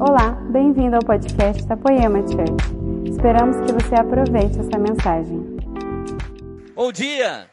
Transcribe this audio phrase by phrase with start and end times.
[0.00, 3.10] Olá, bem-vindo ao podcast da Poema Church.
[3.10, 5.56] Esperamos que você aproveite essa mensagem.
[6.72, 7.50] Bom dia!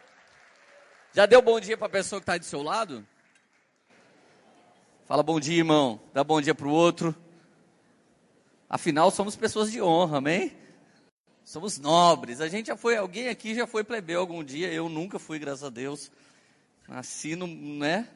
[1.11, 3.03] Já deu bom dia para a pessoa que está do seu lado?
[5.05, 5.99] Fala bom dia, irmão.
[6.13, 7.15] Dá bom dia para o outro.
[8.69, 10.55] Afinal, somos pessoas de honra, amém?
[11.43, 12.41] Somos nobres.
[12.41, 14.71] A gente já foi, alguém aqui já foi plebeu algum dia.
[14.71, 16.11] Eu nunca fui, graças a Deus.
[16.87, 18.07] Nasci no, né?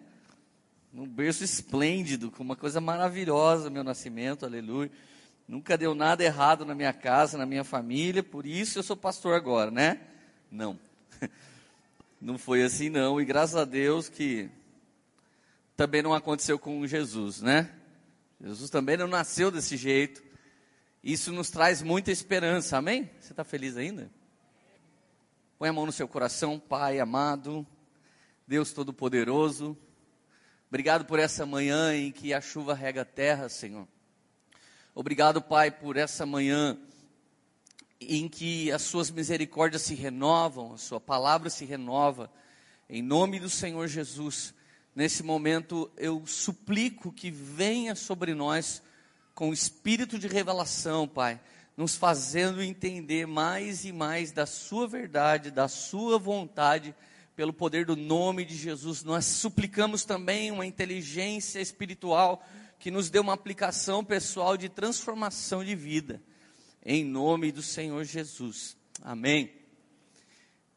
[0.91, 4.91] Num berço esplêndido, com uma coisa maravilhosa, meu nascimento, aleluia.
[5.47, 9.35] Nunca deu nada errado na minha casa, na minha família, por isso eu sou pastor
[9.35, 10.01] agora, né?
[10.51, 10.79] Não.
[12.19, 14.49] Não foi assim não, e graças a Deus que
[15.77, 17.73] também não aconteceu com Jesus, né?
[18.41, 20.21] Jesus também não nasceu desse jeito.
[21.01, 23.09] Isso nos traz muita esperança, amém?
[23.21, 24.11] Você está feliz ainda?
[25.57, 27.65] Põe a mão no seu coração, Pai amado,
[28.45, 29.77] Deus Todo-Poderoso.
[30.69, 33.87] Obrigado por essa manhã em que a chuva rega a terra, Senhor.
[34.93, 36.77] Obrigado, Pai, por essa manhã
[37.99, 42.31] em que as suas misericórdias se renovam, a sua palavra se renova.
[42.87, 44.53] Em nome do Senhor Jesus,
[44.95, 48.83] nesse momento eu suplico que venha sobre nós
[49.33, 51.41] com o espírito de revelação, Pai,
[51.75, 56.93] nos fazendo entender mais e mais da Sua verdade, da Sua vontade,
[57.39, 59.01] pelo poder do nome de Jesus.
[59.01, 62.45] Nós suplicamos também uma inteligência espiritual
[62.77, 66.21] que nos dê uma aplicação pessoal de transformação de vida,
[66.85, 68.75] em nome do Senhor Jesus.
[69.01, 69.53] Amém.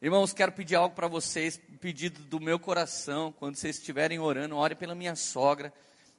[0.00, 4.76] Irmãos, quero pedir algo para vocês, pedido do meu coração, quando vocês estiverem orando, ore
[4.76, 5.74] pela minha sogra.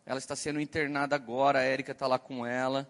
[0.06, 2.86] Ela está sendo internada agora, a Érica está lá com ela.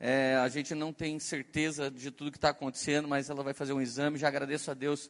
[0.00, 3.72] É, a gente não tem certeza de tudo que está acontecendo, mas ela vai fazer
[3.72, 4.18] um exame.
[4.18, 5.08] Já agradeço a Deus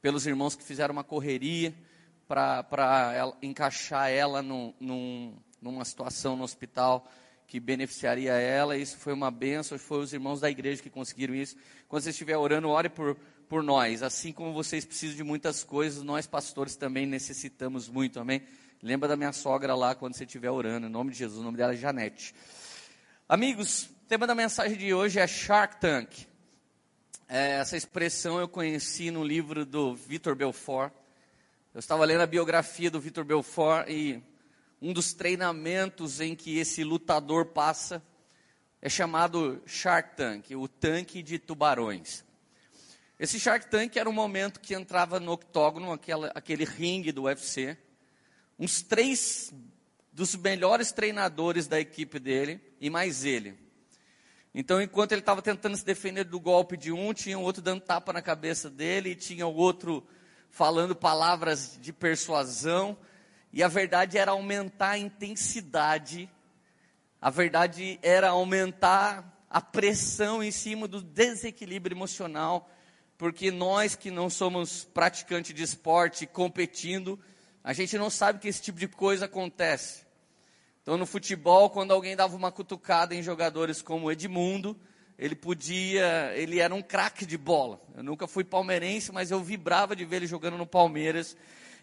[0.00, 1.74] pelos irmãos que fizeram uma correria
[2.26, 7.10] para encaixar ela num, num, numa situação no hospital
[7.46, 8.76] que beneficiaria ela.
[8.76, 11.56] Isso foi uma benção, foi os irmãos da igreja que conseguiram isso.
[11.88, 13.16] Quando você estiver orando, ore por,
[13.48, 14.02] por nós.
[14.02, 18.42] Assim como vocês precisam de muitas coisas, nós pastores também necessitamos muito, amém?
[18.82, 21.40] Lembra da minha sogra lá quando você estiver orando, em nome de Jesus.
[21.40, 22.34] O nome dela é Janete.
[23.26, 26.27] Amigos, o tema da mensagem de hoje é Shark Tank.
[27.30, 30.90] É, essa expressão eu conheci no livro do Vitor Belfort.
[31.74, 34.22] Eu estava lendo a biografia do Vitor Belfort e
[34.80, 38.02] um dos treinamentos em que esse lutador passa
[38.80, 42.24] é chamado Shark Tank, o tanque de tubarões.
[43.20, 47.76] Esse Shark Tank era um momento que entrava no octógono, aquela, aquele ringue do UFC,
[48.58, 49.52] uns três
[50.10, 53.67] dos melhores treinadores da equipe dele e mais ele.
[54.54, 57.82] Então, enquanto ele estava tentando se defender do golpe de um, tinha o outro dando
[57.82, 60.06] tapa na cabeça dele, e tinha o outro
[60.50, 62.96] falando palavras de persuasão,
[63.52, 66.28] e a verdade era aumentar a intensidade,
[67.20, 72.70] a verdade era aumentar a pressão em cima do desequilíbrio emocional,
[73.16, 77.18] porque nós que não somos praticantes de esporte competindo,
[77.64, 80.07] a gente não sabe que esse tipo de coisa acontece.
[80.88, 84.74] Então, no futebol, quando alguém dava uma cutucada em jogadores como Edmundo,
[85.18, 87.78] ele podia, ele era um craque de bola.
[87.94, 91.36] Eu nunca fui palmeirense, mas eu vibrava de ver ele jogando no Palmeiras.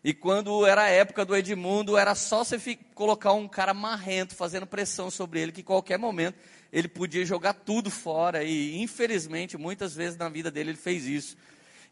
[0.04, 4.66] E quando era a época do Edmundo, era só você colocar um cara marrento, fazendo
[4.66, 6.40] pressão sobre ele, que qualquer momento
[6.74, 8.44] ele podia jogar tudo fora.
[8.44, 11.38] E infelizmente, muitas vezes na vida dele ele fez isso.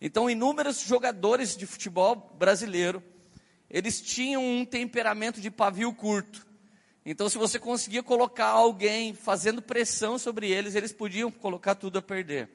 [0.01, 3.03] Então, inúmeros jogadores de futebol brasileiro
[3.69, 6.52] eles tinham um temperamento de pavio curto.
[7.05, 12.01] Então, se você conseguia colocar alguém fazendo pressão sobre eles, eles podiam colocar tudo a
[12.01, 12.49] perder.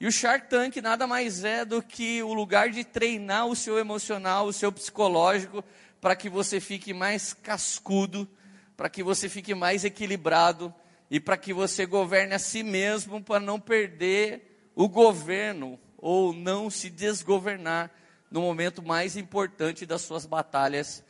[0.00, 3.78] E o Shark Tank nada mais é do que o lugar de treinar o seu
[3.78, 5.62] emocional, o seu psicológico,
[6.00, 8.28] para que você fique mais cascudo,
[8.76, 10.74] para que você fique mais equilibrado
[11.10, 16.70] e para que você governe a si mesmo para não perder o governo ou não
[16.70, 17.90] se desgovernar
[18.30, 21.02] no momento mais importante das suas batalhas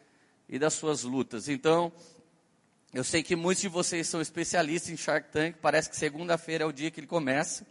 [0.49, 1.49] e das suas lutas.
[1.49, 1.93] Então,
[2.97, 6.67] eu sei que muitos de vocês são especialistas em Shark Tank, parece que segunda-feira é
[6.67, 7.67] o dia que ele começa.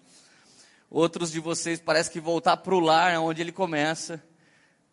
[0.87, 4.23] Outros de vocês parece que voltar para o lar é onde ele começa.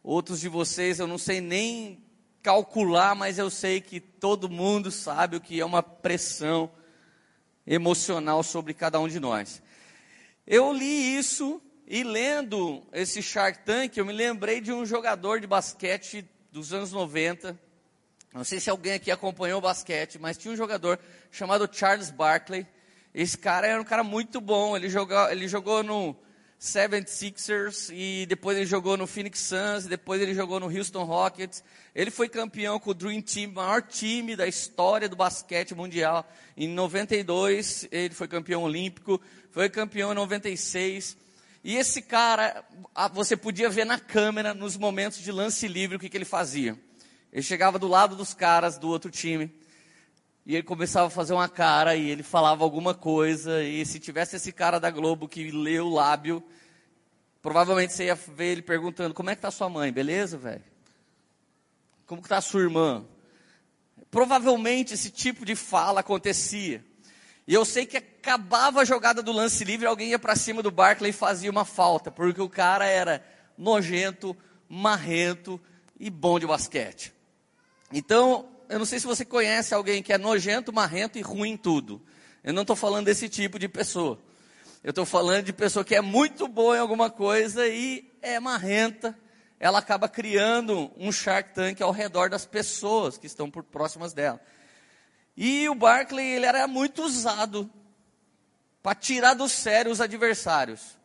[0.02, 2.02] Outros de vocês eu não sei nem
[2.42, 6.70] calcular, mas eu sei que todo mundo sabe o que é uma pressão
[7.66, 9.62] emocional sobre cada um de nós.
[10.46, 15.46] Eu li isso e lendo esse Shark Tank, eu me lembrei de um jogador de
[15.46, 17.71] basquete dos anos 90.
[18.32, 20.98] Não sei se alguém aqui acompanhou o basquete, mas tinha um jogador
[21.30, 22.66] chamado Charles Barkley.
[23.14, 24.74] Esse cara era um cara muito bom.
[24.74, 26.16] Ele jogou, ele jogou no
[26.58, 31.62] 76ers e depois ele jogou no Phoenix Suns, depois ele jogou no Houston Rockets.
[31.94, 36.26] Ele foi campeão com o Dream Team, maior time da história do basquete mundial.
[36.56, 39.20] Em 92 ele foi campeão olímpico,
[39.50, 41.18] foi campeão em 96.
[41.62, 42.64] E esse cara,
[43.12, 46.78] você podia ver na câmera, nos momentos de lance livre, o que, que ele fazia.
[47.32, 49.50] Ele chegava do lado dos caras do outro time,
[50.44, 53.62] e ele começava a fazer uma cara e ele falava alguma coisa.
[53.62, 56.42] E se tivesse esse cara da Globo que lê o lábio,
[57.40, 59.92] provavelmente você ia ver ele perguntando: Como é que tá sua mãe?
[59.92, 60.64] Beleza, velho?
[62.06, 63.06] Como que tá sua irmã?
[64.10, 66.84] Provavelmente esse tipo de fala acontecia.
[67.46, 70.70] E eu sei que acabava a jogada do lance livre, alguém ia para cima do
[70.70, 73.24] Barkley e fazia uma falta, porque o cara era
[73.56, 74.36] nojento,
[74.68, 75.60] marrento
[75.98, 77.12] e bom de basquete.
[77.92, 81.56] Então, eu não sei se você conhece alguém que é nojento, marrento e ruim em
[81.56, 82.00] tudo.
[82.42, 84.18] Eu não estou falando desse tipo de pessoa.
[84.82, 89.16] Eu estou falando de pessoa que é muito boa em alguma coisa e é marrenta.
[89.60, 94.40] Ela acaba criando um Shark Tank ao redor das pessoas que estão por próximas dela.
[95.36, 97.70] E o Barkley, ele era muito usado
[98.82, 100.98] para tirar do sério os adversários.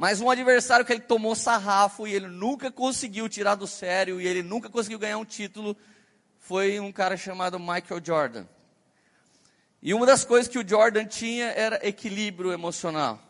[0.00, 4.26] Mas um adversário que ele tomou sarrafo e ele nunca conseguiu tirar do sério e
[4.26, 5.76] ele nunca conseguiu ganhar um título
[6.38, 8.46] foi um cara chamado Michael Jordan.
[9.82, 13.20] E uma das coisas que o Jordan tinha era equilíbrio emocional.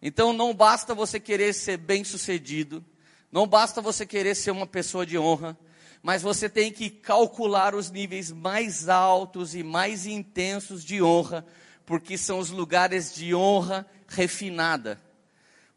[0.00, 2.84] Então não basta você querer ser bem-sucedido,
[3.32, 5.58] não basta você querer ser uma pessoa de honra,
[6.00, 11.44] mas você tem que calcular os níveis mais altos e mais intensos de honra,
[11.84, 15.07] porque são os lugares de honra refinada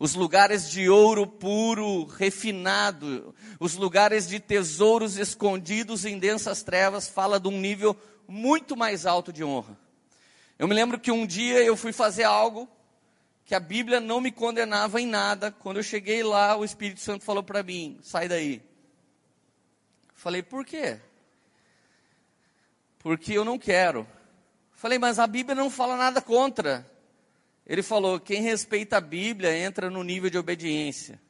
[0.02, 7.40] os lugares de ouro puro, refinado, os lugares de tesouros escondidos em densas trevas, fala
[7.40, 7.96] de um nível
[8.28, 9.78] muito mais alto de honra.
[10.58, 12.68] Eu me lembro que um dia eu fui fazer algo
[13.46, 15.52] que a Bíblia não me condenava em nada.
[15.52, 18.60] Quando eu cheguei lá, o Espírito Santo falou para mim: sai daí.
[20.16, 21.00] Falei, por quê?
[22.98, 24.08] Porque eu não quero.
[24.74, 26.90] Falei, mas a Bíblia não fala nada contra.
[27.72, 31.22] Ele falou: quem respeita a Bíblia entra no nível de obediência.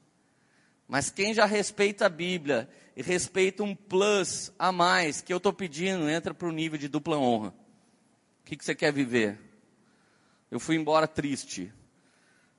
[0.87, 2.67] Mas quem já respeita a Bíblia
[2.97, 6.87] e respeita um plus a mais que eu estou pedindo, entra para o nível de
[6.87, 7.49] dupla honra.
[7.49, 9.37] O que, que você quer viver?
[10.49, 11.71] Eu fui embora triste.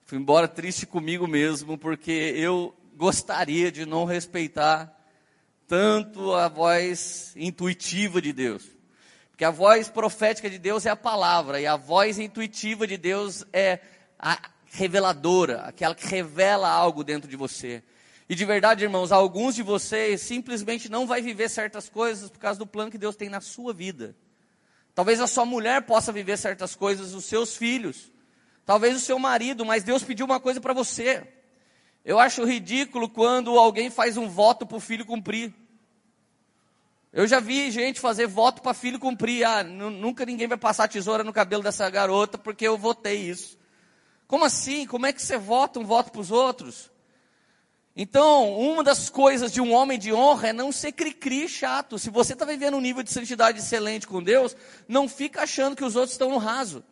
[0.05, 4.97] Fui embora triste comigo mesmo, porque eu gostaria de não respeitar
[5.67, 8.65] tanto a voz intuitiva de Deus.
[9.43, 13.45] Porque a voz profética de Deus é a palavra, e a voz intuitiva de Deus
[13.53, 13.81] é
[14.17, 17.83] a reveladora, aquela que revela algo dentro de você.
[18.29, 22.57] E de verdade, irmãos, alguns de vocês simplesmente não vai viver certas coisas por causa
[22.57, 24.15] do plano que Deus tem na sua vida.
[24.95, 28.13] Talvez a sua mulher possa viver certas coisas, os seus filhos,
[28.65, 31.27] talvez o seu marido, mas Deus pediu uma coisa para você.
[32.05, 35.53] Eu acho ridículo quando alguém faz um voto para o filho cumprir.
[37.13, 39.45] Eu já vi gente fazer voto para filho cumprir.
[39.45, 43.59] Ah, nunca ninguém vai passar tesoura no cabelo dessa garota porque eu votei isso.
[44.27, 44.87] Como assim?
[44.87, 46.91] Como é que você vota um voto para os outros?
[47.95, 51.99] Então, uma das coisas de um homem de honra é não ser cri-cri chato.
[51.99, 54.57] Se você está vivendo um nível de santidade excelente com Deus,
[54.89, 56.83] não fica achando que os outros estão no raso.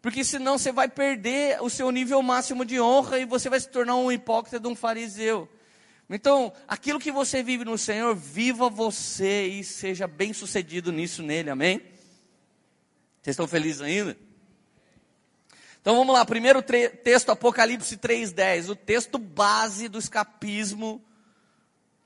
[0.00, 3.68] Porque senão você vai perder o seu nível máximo de honra e você vai se
[3.68, 5.48] tornar um hipócrita de um fariseu.
[6.08, 11.50] Então, aquilo que você vive no Senhor, viva você e seja bem sucedido nisso nele,
[11.50, 11.78] amém?
[13.22, 14.16] Vocês estão felizes ainda?
[15.80, 21.02] Então vamos lá, primeiro texto, Apocalipse 3,10, o texto base do escapismo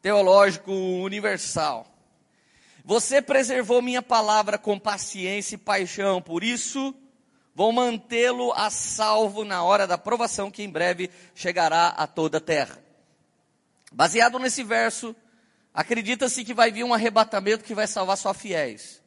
[0.02, 1.87] teológico universal.
[2.85, 6.95] Você preservou minha palavra com paciência e paixão, por isso
[7.55, 12.40] vou mantê-lo a salvo na hora da provação que em breve chegará a toda a
[12.40, 12.88] terra.
[13.92, 15.14] Baseado nesse verso,
[15.73, 19.02] acredita-se que vai vir um arrebatamento que vai salvar só fiéis.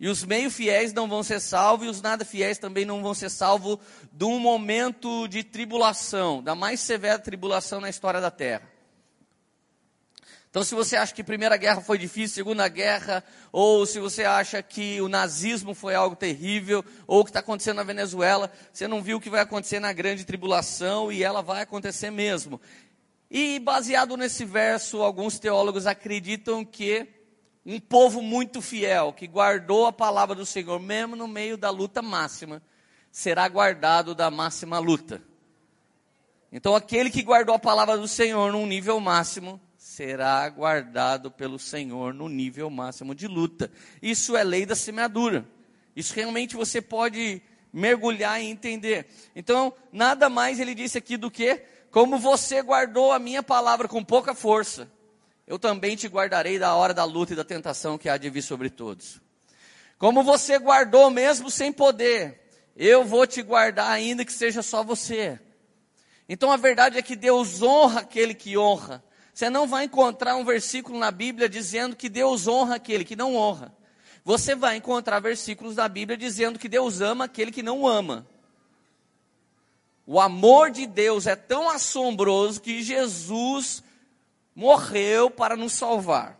[0.00, 3.14] E os meio fiéis não vão ser salvos, e os nada fiéis também não vão
[3.14, 3.78] ser salvos
[4.10, 8.68] de um momento de tribulação, da mais severa tribulação na história da terra.
[10.50, 14.24] Então, se você acha que a Primeira Guerra foi difícil, Segunda Guerra, ou se você
[14.24, 18.86] acha que o nazismo foi algo terrível, ou o que está acontecendo na Venezuela, você
[18.86, 22.60] não viu o que vai acontecer na grande tribulação, e ela vai acontecer mesmo.
[23.34, 27.08] E baseado nesse verso, alguns teólogos acreditam que
[27.64, 32.02] um povo muito fiel, que guardou a palavra do Senhor, mesmo no meio da luta
[32.02, 32.62] máxima,
[33.10, 35.22] será guardado da máxima luta.
[36.52, 42.12] Então, aquele que guardou a palavra do Senhor num nível máximo, será guardado pelo Senhor
[42.12, 43.72] no nível máximo de luta.
[44.02, 45.48] Isso é lei da semeadura.
[45.96, 47.40] Isso realmente você pode
[47.72, 49.06] mergulhar e entender.
[49.34, 51.62] Então, nada mais ele disse aqui do que,
[51.92, 54.90] como você guardou a minha palavra com pouca força,
[55.46, 58.40] eu também te guardarei da hora da luta e da tentação que há de vir
[58.40, 59.20] sobre todos.
[59.98, 62.40] Como você guardou mesmo sem poder,
[62.74, 65.38] eu vou te guardar ainda que seja só você.
[66.26, 69.04] Então a verdade é que Deus honra aquele que honra.
[69.34, 73.36] Você não vai encontrar um versículo na Bíblia dizendo que Deus honra aquele que não
[73.36, 73.76] honra.
[74.24, 78.26] Você vai encontrar versículos na Bíblia dizendo que Deus ama aquele que não ama.
[80.06, 83.82] O amor de Deus é tão assombroso que Jesus
[84.54, 86.38] morreu para nos salvar.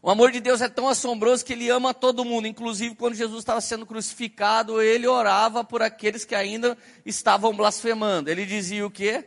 [0.00, 3.38] O amor de Deus é tão assombroso que ele ama todo mundo, inclusive quando Jesus
[3.38, 6.76] estava sendo crucificado, ele orava por aqueles que ainda
[7.06, 8.28] estavam blasfemando.
[8.28, 9.24] Ele dizia o quê?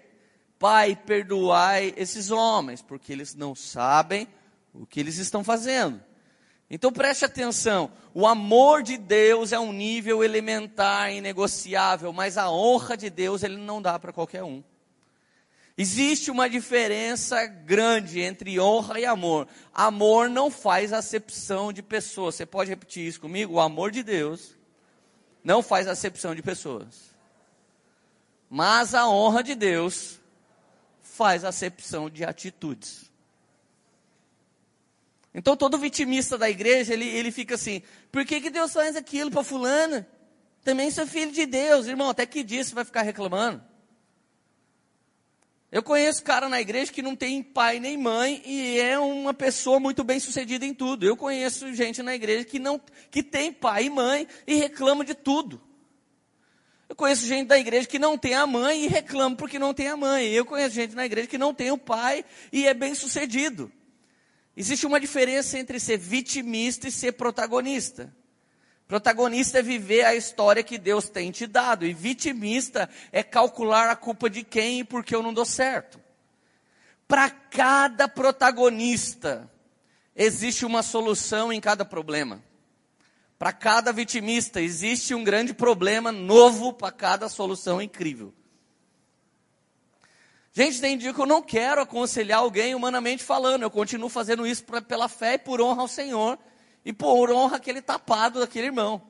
[0.60, 4.28] Pai, perdoai esses homens, porque eles não sabem
[4.74, 6.04] o que eles estão fazendo.
[6.70, 12.98] Então preste atenção, o amor de Deus é um nível elementar, inegociável, mas a honra
[12.98, 14.64] de Deus ele não dá para qualquer um.
[15.78, 19.48] Existe uma diferença grande entre honra e amor.
[19.74, 22.36] Amor não faz acepção de pessoas.
[22.36, 23.56] Você pode repetir isso comigo?
[23.56, 24.56] O amor de Deus
[25.44, 27.14] não faz acepção de pessoas.
[28.50, 30.20] Mas a honra de Deus
[31.02, 33.12] faz acepção de atitudes.
[35.38, 39.30] Então todo vitimista da igreja, ele, ele fica assim, por que, que Deus faz aquilo
[39.30, 40.08] para fulana?
[40.64, 43.62] Também sou filho de Deus, irmão, até que dia você vai ficar reclamando?
[45.70, 49.78] Eu conheço cara na igreja que não tem pai nem mãe e é uma pessoa
[49.78, 51.06] muito bem sucedida em tudo.
[51.06, 52.80] Eu conheço gente na igreja que não
[53.12, 55.62] que tem pai e mãe e reclama de tudo.
[56.88, 59.90] Eu conheço gente da igreja que não tem a mãe e reclama porque não tem
[59.90, 60.30] a mãe.
[60.30, 62.24] Eu conheço gente na igreja que não tem o pai
[62.54, 63.70] e é bem sucedido.
[64.58, 68.16] Existe uma diferença entre ser vitimista e ser protagonista.
[68.88, 73.96] Protagonista é viver a história que Deus tem te dado, e vitimista é calcular a
[73.96, 76.00] culpa de quem e por que eu não dou certo.
[77.08, 79.52] Para cada protagonista,
[80.16, 82.44] existe uma solução em cada problema.
[83.38, 88.34] Para cada vitimista, existe um grande problema novo para cada solução incrível.
[90.58, 94.64] Gente, tem dia que eu não quero aconselhar alguém humanamente falando, eu continuo fazendo isso
[94.64, 96.40] pra, pela fé e por honra ao Senhor
[96.86, 99.02] e por honra aquele tapado daquele irmão.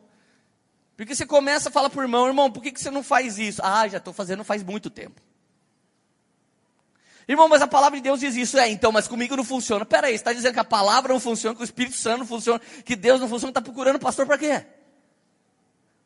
[0.97, 3.37] Porque você começa a falar para o irmão, irmão, por que, que você não faz
[3.37, 3.61] isso?
[3.63, 5.21] Ah, já estou fazendo faz muito tempo.
[7.27, 8.57] Irmão, mas a palavra de Deus diz isso.
[8.57, 9.85] É, então, mas comigo não funciona.
[9.85, 12.59] Peraí, você está dizendo que a palavra não funciona, que o Espírito Santo não funciona,
[12.83, 14.65] que Deus não funciona, está procurando pastor para quê?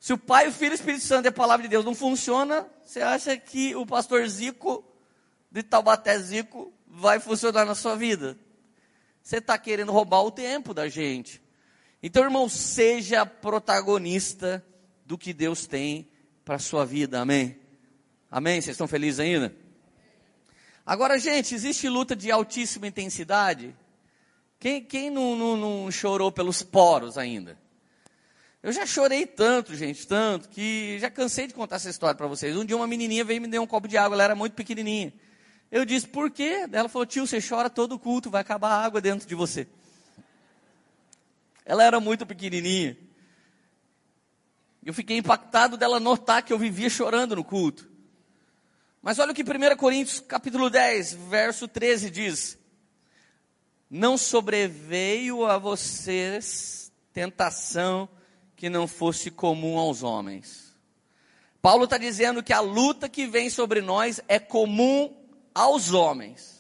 [0.02, 1.96] Se o Pai, o Filho e o Espírito Santo e a palavra de Deus não
[1.96, 4.84] funciona, você acha que o pastor Zico,
[5.52, 8.38] de Taubaté Zico, vai funcionar na sua vida?
[9.22, 11.42] Você está querendo roubar o tempo da gente.
[12.02, 14.66] Então, irmão, seja protagonista
[15.06, 16.10] do que Deus tem
[16.46, 17.60] para a sua vida, amém?
[18.32, 18.62] Amém?
[18.62, 19.54] Vocês estão felizes ainda?
[20.86, 23.76] Agora, gente, existe luta de altíssima intensidade?
[24.60, 27.58] Quem, quem não, não, não chorou pelos poros ainda?
[28.62, 32.58] Eu já chorei tanto, gente, tanto, que já cansei de contar essa história para vocês.
[32.58, 34.54] Um dia uma menininha veio e me deu um copo de água, ela era muito
[34.54, 35.14] pequenininha.
[35.72, 36.68] Eu disse, por quê?
[36.72, 39.68] Ela falou, tio, você chora todo culto, vai acabar a água dentro de você.
[41.64, 42.98] Ela era muito pequenininha.
[44.84, 47.88] Eu fiquei impactado dela notar que eu vivia chorando no culto.
[49.02, 52.58] Mas olha o que 1 Coríntios capítulo 10, verso 13 diz:
[53.90, 58.10] Não sobreveio a vocês tentação
[58.56, 60.76] que não fosse comum aos homens.
[61.62, 65.19] Paulo está dizendo que a luta que vem sobre nós é comum
[65.60, 66.58] aos homens.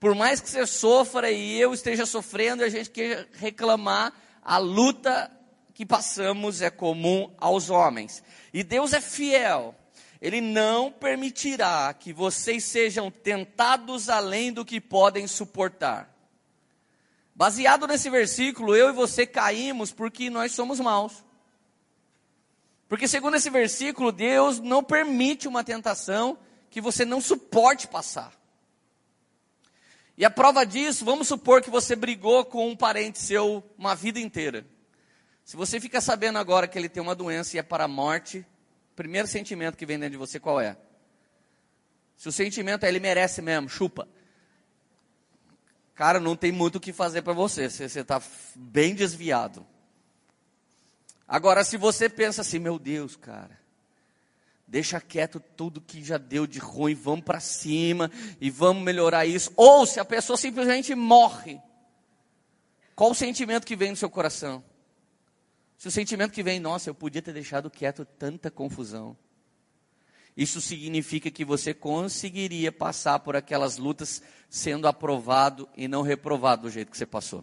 [0.00, 5.30] Por mais que você sofra e eu esteja sofrendo, a gente quer reclamar, a luta
[5.72, 8.22] que passamos é comum aos homens.
[8.52, 9.72] E Deus é fiel.
[10.20, 16.12] Ele não permitirá que vocês sejam tentados além do que podem suportar.
[17.36, 21.24] Baseado nesse versículo, eu e você caímos porque nós somos maus.
[22.88, 26.36] Porque, segundo esse versículo, Deus não permite uma tentação
[26.70, 28.32] que você não suporte passar.
[30.16, 34.18] E a prova disso, vamos supor que você brigou com um parente seu uma vida
[34.18, 34.66] inteira.
[35.44, 38.44] Se você fica sabendo agora que ele tem uma doença e é para a morte,
[38.92, 40.76] o primeiro sentimento que vem dentro de você qual é?
[42.16, 44.08] Se o sentimento é ele merece mesmo, chupa.
[45.94, 48.20] Cara, não tem muito o que fazer para você, você está
[48.54, 49.64] bem desviado.
[51.26, 53.58] Agora, se você pensa assim, meu Deus, cara,
[54.68, 59.50] Deixa quieto tudo que já deu de ruim, vamos para cima e vamos melhorar isso.
[59.56, 61.58] Ou se a pessoa simplesmente morre,
[62.94, 64.62] qual o sentimento que vem no seu coração?
[65.78, 69.16] Se o sentimento que vem, nossa, eu podia ter deixado quieto tanta confusão.
[70.36, 76.70] Isso significa que você conseguiria passar por aquelas lutas sendo aprovado e não reprovado do
[76.70, 77.42] jeito que você passou.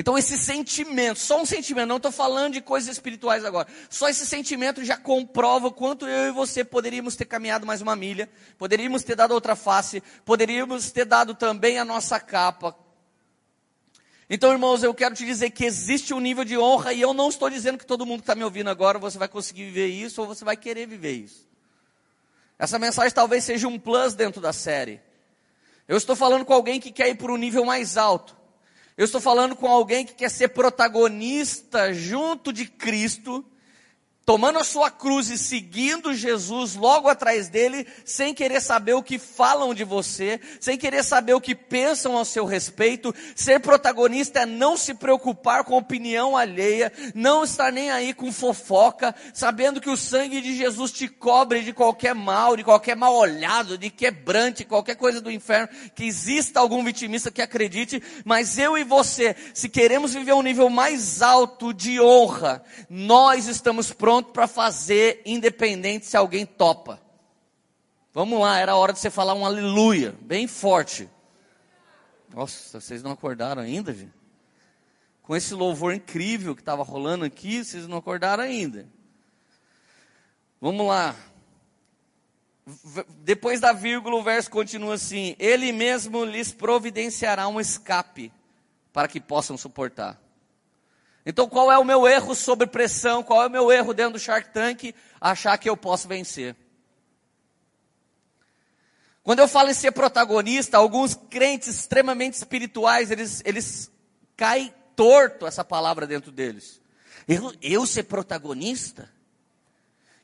[0.00, 4.24] Então esse sentimento, só um sentimento, não estou falando de coisas espirituais agora, só esse
[4.24, 9.02] sentimento já comprova o quanto eu e você poderíamos ter caminhado mais uma milha, poderíamos
[9.02, 12.78] ter dado outra face, poderíamos ter dado também a nossa capa.
[14.30, 17.28] Então, irmãos, eu quero te dizer que existe um nível de honra, e eu não
[17.28, 20.20] estou dizendo que todo mundo que está me ouvindo agora você vai conseguir viver isso
[20.20, 21.44] ou você vai querer viver isso.
[22.56, 25.00] Essa mensagem talvez seja um plus dentro da série.
[25.88, 28.37] Eu estou falando com alguém que quer ir para um nível mais alto.
[28.98, 33.44] Eu estou falando com alguém que quer ser protagonista junto de Cristo
[34.28, 39.18] tomando a sua cruz e seguindo Jesus logo atrás dele, sem querer saber o que
[39.18, 43.14] falam de você, sem querer saber o que pensam ao seu respeito.
[43.34, 49.14] Ser protagonista é não se preocupar com opinião alheia, não estar nem aí com fofoca,
[49.32, 53.78] sabendo que o sangue de Jesus te cobre de qualquer mal, de qualquer mal olhado,
[53.78, 58.84] de quebrante, qualquer coisa do inferno, que exista algum vitimista que acredite, mas eu e
[58.84, 64.46] você, se queremos viver um nível mais alto de honra, nós estamos prontos pronto para
[64.46, 67.00] fazer, independente se alguém topa.
[68.12, 71.08] Vamos lá, era hora de você falar um aleluia, bem forte.
[72.34, 74.12] Nossa, vocês não acordaram ainda, gente?
[75.22, 78.88] Com esse louvor incrível que estava rolando aqui, vocês não acordaram ainda.
[80.60, 81.14] Vamos lá.
[83.20, 88.32] Depois da vírgula, o verso continua assim: Ele mesmo lhes providenciará um escape
[88.92, 90.20] para que possam suportar.
[91.28, 93.22] Então, qual é o meu erro sobre pressão?
[93.22, 94.94] Qual é o meu erro dentro do Shark Tank?
[95.20, 96.56] Achar que eu posso vencer.
[99.22, 103.90] Quando eu falo em ser protagonista, alguns crentes extremamente espirituais, eles, eles
[104.38, 106.80] caem torto essa palavra dentro deles.
[107.28, 109.12] Eu, eu ser protagonista?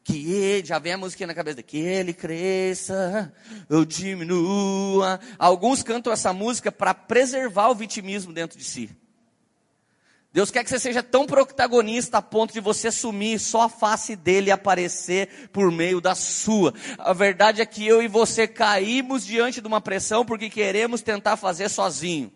[0.03, 3.31] Que ele, já vem a música na cabeça, que ele cresça,
[3.69, 5.21] eu diminua.
[5.39, 9.04] Alguns cantam essa música para preservar o vitimismo dentro de si.
[10.35, 14.17] Deus quer que você seja tão protagonista a ponto de você assumir só a face
[14.17, 16.75] dele aparecer por meio da sua.
[16.99, 21.37] A verdade é que eu e você caímos diante de uma pressão porque queremos tentar
[21.37, 22.33] fazer sozinho.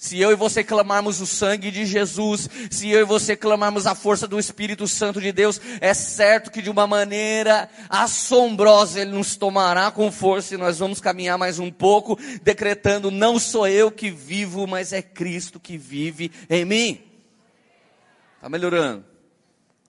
[0.00, 3.94] Se eu e você clamarmos o sangue de Jesus, se eu e você clamarmos a
[3.94, 9.36] força do Espírito Santo de Deus, é certo que de uma maneira assombrosa Ele nos
[9.36, 14.10] tomará com força e nós vamos caminhar mais um pouco, decretando: não sou eu que
[14.10, 17.04] vivo, mas é Cristo que vive em mim.
[18.36, 19.04] Está melhorando.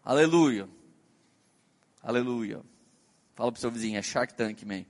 [0.04, 0.68] Aleluia.
[2.04, 2.60] Aleluia.
[3.34, 4.84] Fala para o seu vizinho, é Shark Tank, man.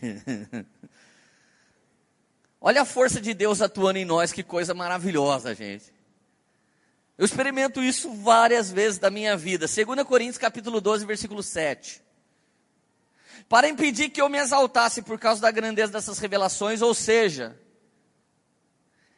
[2.64, 5.92] Olha a força de Deus atuando em nós, que coisa maravilhosa, gente.
[7.18, 9.66] Eu experimento isso várias vezes da minha vida.
[9.66, 12.00] 2 Coríntios capítulo 12, versículo 7.
[13.48, 17.58] Para impedir que eu me exaltasse por causa da grandeza dessas revelações, ou seja,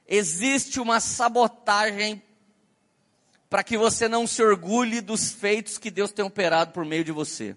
[0.09, 2.23] existe uma sabotagem
[3.51, 7.13] para que você não se orgulhe dos feitos que Deus tem operado por meio de
[7.13, 7.55] você.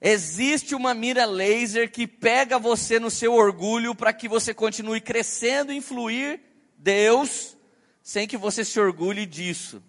[0.00, 5.72] Existe uma mira laser que pega você no seu orgulho para que você continue crescendo
[5.72, 6.40] e influir
[6.76, 7.56] Deus
[8.02, 9.82] sem que você se orgulhe disso.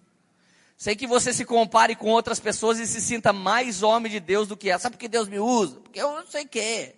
[0.76, 4.48] Sem que você se compare com outras pessoas e se sinta mais homem de Deus
[4.48, 4.78] do que ela.
[4.80, 5.76] Sabe por que Deus me usa?
[5.76, 6.94] Porque eu não sei o que.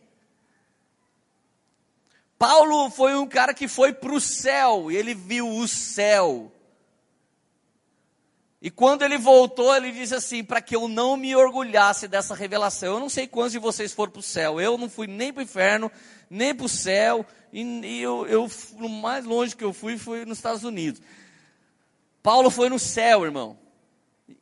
[2.38, 6.51] Paulo foi um cara que foi para o céu e ele viu o céu.
[8.64, 12.94] E quando ele voltou, ele disse assim: para que eu não me orgulhasse dessa revelação.
[12.94, 14.61] Eu não sei quantos de vocês foram para o céu.
[14.61, 15.90] Eu não fui nem para o inferno,
[16.31, 17.27] nem para o céu.
[17.53, 21.03] E, e eu, eu, o mais longe que eu fui foi nos Estados Unidos.
[22.22, 23.59] Paulo foi no céu, irmão.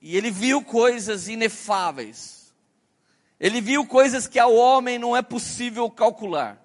[0.03, 2.53] E ele viu coisas inefáveis.
[3.41, 6.63] Ele viu coisas que ao homem não é possível calcular.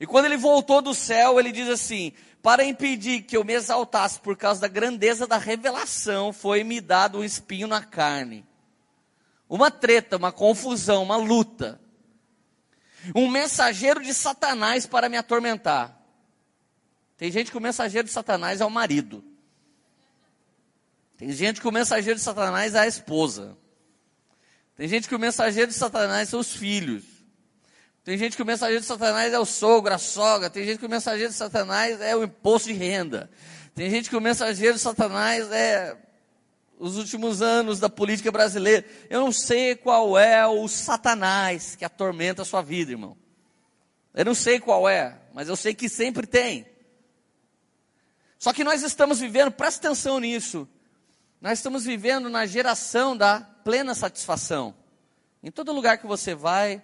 [0.00, 2.12] E quando ele voltou do céu, ele diz assim:
[2.46, 7.24] para impedir que eu me exaltasse por causa da grandeza da revelação, foi-me dado um
[7.24, 8.46] espinho na carne.
[9.48, 11.80] Uma treta, uma confusão, uma luta.
[13.16, 16.00] Um mensageiro de Satanás para me atormentar.
[17.16, 19.24] Tem gente que o mensageiro de Satanás é o marido.
[21.16, 23.58] Tem gente que o mensageiro de Satanás é a esposa.
[24.76, 27.15] Tem gente que o mensageiro de Satanás são os filhos.
[28.06, 30.48] Tem gente que o mensageiro de Satanás é o sogro, a sogra.
[30.48, 33.28] Tem gente que o mensageiro de Satanás é o imposto de renda.
[33.74, 35.98] Tem gente que o mensageiro de Satanás é
[36.78, 38.86] os últimos anos da política brasileira.
[39.10, 43.16] Eu não sei qual é o Satanás que atormenta a sua vida, irmão.
[44.14, 46.64] Eu não sei qual é, mas eu sei que sempre tem.
[48.38, 50.68] Só que nós estamos vivendo, presta atenção nisso,
[51.40, 54.76] nós estamos vivendo na geração da plena satisfação.
[55.42, 56.80] Em todo lugar que você vai,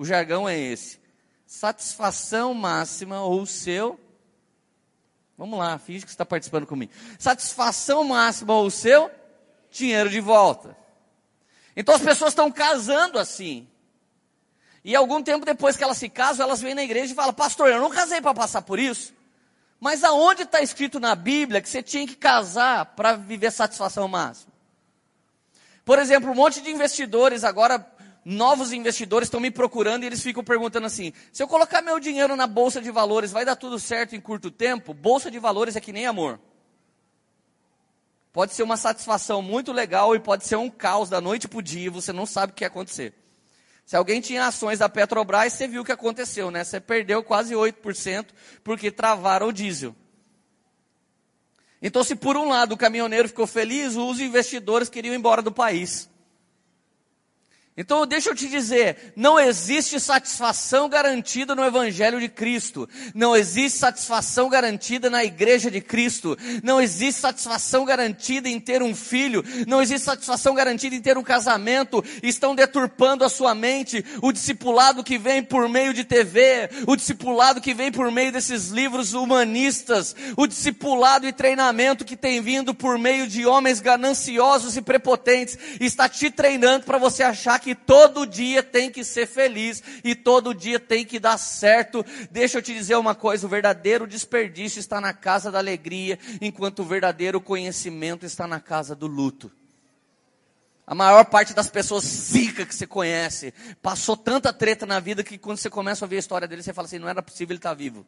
[0.00, 0.98] o jargão é esse:
[1.46, 4.00] satisfação máxima ou seu.
[5.36, 6.90] Vamos lá, finge que você está participando comigo.
[7.18, 9.10] Satisfação máxima ou seu
[9.70, 10.74] dinheiro de volta.
[11.76, 13.68] Então as pessoas estão casando assim.
[14.82, 17.68] E algum tempo depois que elas se casam, elas vêm na igreja e falam: Pastor,
[17.68, 19.12] eu não casei para passar por isso.
[19.78, 24.50] Mas aonde está escrito na Bíblia que você tinha que casar para viver satisfação máxima?
[25.84, 27.86] Por exemplo, um monte de investidores agora,
[28.24, 32.36] novos investidores estão me procurando e eles ficam perguntando assim: se eu colocar meu dinheiro
[32.36, 34.94] na bolsa de valores, vai dar tudo certo em curto tempo?
[34.94, 36.40] Bolsa de valores é que nem amor.
[38.32, 41.62] Pode ser uma satisfação muito legal e pode ser um caos da noite para o
[41.62, 43.12] dia, você não sabe o que ia acontecer.
[43.84, 46.62] Se alguém tinha ações da Petrobras, você viu o que aconteceu, né?
[46.62, 48.26] Você perdeu quase 8%
[48.62, 49.96] porque travaram o diesel.
[51.82, 55.50] Então, se por um lado o caminhoneiro ficou feliz, os investidores queriam ir embora do
[55.50, 56.08] país.
[57.80, 63.78] Então, deixa eu te dizer, não existe satisfação garantida no Evangelho de Cristo, não existe
[63.78, 69.80] satisfação garantida na Igreja de Cristo, não existe satisfação garantida em ter um filho, não
[69.80, 75.16] existe satisfação garantida em ter um casamento, estão deturpando a sua mente, o discipulado que
[75.16, 80.46] vem por meio de TV, o discipulado que vem por meio desses livros humanistas, o
[80.46, 86.30] discipulado e treinamento que tem vindo por meio de homens gananciosos e prepotentes, está te
[86.30, 90.80] treinando para você achar que que todo dia tem que ser feliz e todo dia
[90.80, 92.04] tem que dar certo.
[92.28, 96.80] Deixa eu te dizer uma coisa: o verdadeiro desperdício está na casa da alegria, enquanto
[96.80, 99.52] o verdadeiro conhecimento está na casa do luto.
[100.84, 105.38] A maior parte das pessoas zica que você conhece passou tanta treta na vida que
[105.38, 107.60] quando você começa a ouvir a história dele, você fala assim: não era possível ele
[107.60, 108.04] estar vivo.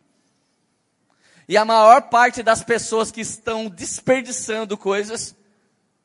[1.49, 5.37] E a maior parte das pessoas que estão desperdiçando coisas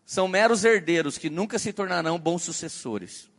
[0.05, 3.35] são meros herdeiros que nunca se tornarão bons sucessores.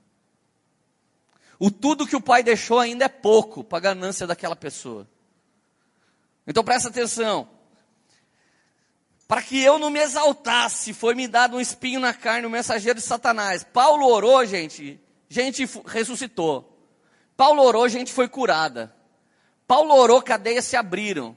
[1.59, 5.09] O tudo que o pai deixou ainda é pouco para a ganância daquela pessoa.
[6.47, 7.49] Então presta atenção.
[9.27, 12.53] Para que eu não me exaltasse, foi me dado um espinho na carne, o um
[12.53, 13.65] mensageiro de Satanás.
[13.65, 16.79] Paulo orou, gente, gente ressuscitou.
[17.37, 18.95] Paulo orou, gente foi curada.
[19.67, 21.37] Paulo orou, cadeias se abriram.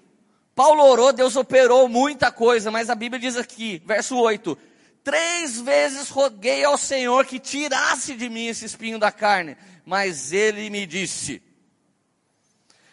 [0.56, 4.58] Paulo orou, Deus operou muita coisa, mas a Bíblia diz aqui, verso 8:
[5.04, 10.70] Três vezes roguei ao Senhor que tirasse de mim esse espinho da carne mas ele
[10.70, 11.42] me disse: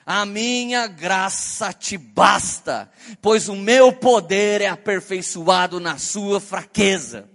[0.05, 7.29] A minha graça te basta, pois o meu poder é aperfeiçoado na sua fraqueza.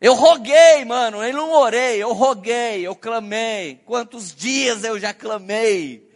[0.00, 3.80] Eu roguei, mano, eu não orei, eu roguei, eu clamei.
[3.86, 6.06] Quantos dias eu já clamei?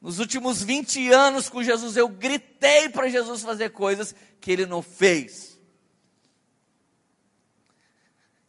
[0.00, 4.80] Nos últimos 20 anos com Jesus, eu gritei para Jesus fazer coisas que ele não
[4.80, 5.49] fez.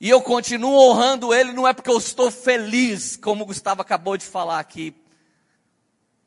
[0.01, 4.17] E eu continuo honrando Ele, não é porque eu estou feliz, como o Gustavo acabou
[4.17, 4.95] de falar aqui.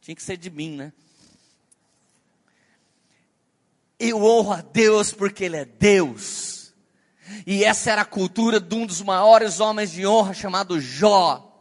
[0.01, 0.93] Tinha que ser de mim, né?
[3.99, 6.73] Eu honro a Deus porque Ele é Deus.
[7.45, 11.54] E essa era a cultura de um dos maiores homens de honra chamado Jó.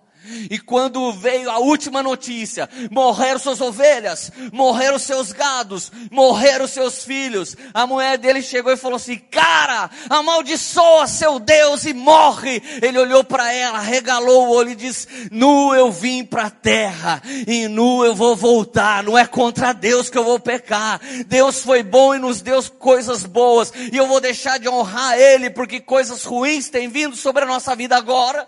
[0.50, 7.56] E quando veio a última notícia, morreram suas ovelhas, morreram seus gados, morreram seus filhos.
[7.74, 12.62] A mulher dele chegou e falou assim: Cara, amaldiçoa seu Deus e morre.
[12.82, 17.22] Ele olhou para ela, regalou o olho e disse: Nu eu vim para a terra
[17.48, 19.04] e nu eu vou voltar.
[19.04, 21.02] Não é contra Deus que eu vou pecar.
[21.28, 23.74] Deus foi bom e nos deu coisas boas.
[23.92, 27.76] E eu vou deixar de honrar Ele porque coisas ruins têm vindo sobre a nossa
[27.76, 28.48] vida agora.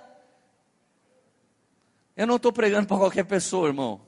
[2.15, 4.01] Eu não estou pregando para qualquer pessoa, irmão.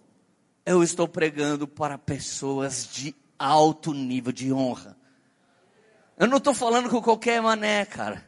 [0.66, 4.98] Eu estou pregando para pessoas de alto nível de honra.
[6.18, 8.26] Eu não estou falando com qualquer mané, cara.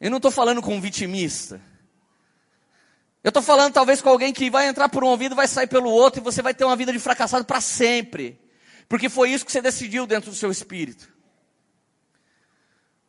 [0.00, 1.60] Eu não estou falando com um vitimista.
[3.24, 5.90] Eu estou falando talvez com alguém que vai entrar por um ouvido vai sair pelo
[5.90, 8.38] outro e você vai ter uma vida de fracassado para sempre.
[8.88, 11.15] Porque foi isso que você decidiu dentro do seu espírito.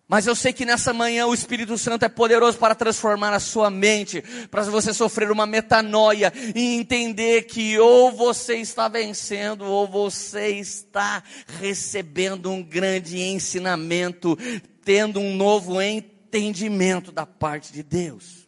[0.07, 3.69] Mas eu sei que nessa manhã o Espírito Santo é poderoso para transformar a sua
[3.69, 10.51] mente, para você sofrer uma metanoia e entender que ou você está vencendo ou você
[10.51, 11.21] está
[11.59, 14.37] recebendo um grande ensinamento,
[14.85, 18.47] tendo um novo entendimento da parte de Deus.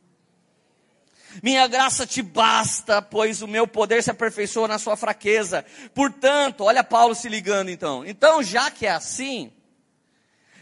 [1.43, 5.65] Minha graça te basta, pois o meu poder se aperfeiçoa na sua fraqueza.
[5.93, 8.05] Portanto, olha Paulo se ligando então.
[8.05, 9.51] Então, já que é assim,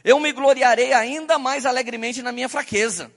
[0.08, 3.12] eu me gloriarei ainda mais alegremente na minha fraqueza,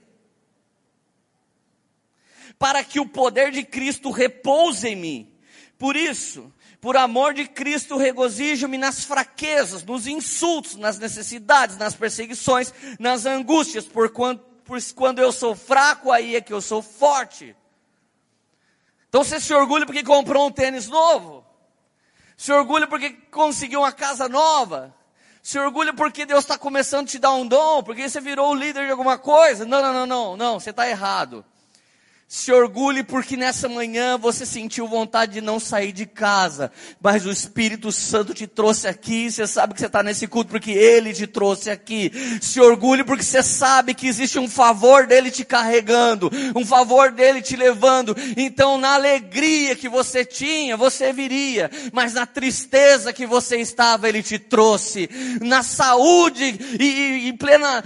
[2.59, 5.33] para que o poder de Cristo repouse em mim.
[5.77, 6.51] Por isso,
[6.81, 13.85] Por amor de Cristo, regozijo-me nas fraquezas, nos insultos, nas necessidades, nas perseguições, nas angústias,
[13.85, 17.55] por quando, por quando eu sou fraco, aí é que eu sou forte.
[19.07, 21.45] Então você se orgulha porque comprou um tênis novo,
[22.35, 24.91] se orgulha porque conseguiu uma casa nova,
[25.41, 28.55] se orgulha porque Deus está começando a te dar um dom, porque você virou o
[28.55, 29.65] líder de alguma coisa.
[29.65, 31.43] Não, não, não, não, não, você está errado.
[32.33, 37.29] Se orgulhe porque nessa manhã você sentiu vontade de não sair de casa, mas o
[37.29, 41.27] Espírito Santo te trouxe aqui, você sabe que você está nesse culto porque Ele te
[41.27, 42.09] trouxe aqui.
[42.41, 47.41] Se orgulhe porque você sabe que existe um favor dele te carregando, um favor dele
[47.41, 48.15] te levando.
[48.37, 54.23] Então, na alegria que você tinha, você viria, mas na tristeza que você estava, Ele
[54.23, 55.09] te trouxe.
[55.41, 57.83] Na saúde e, em, plena,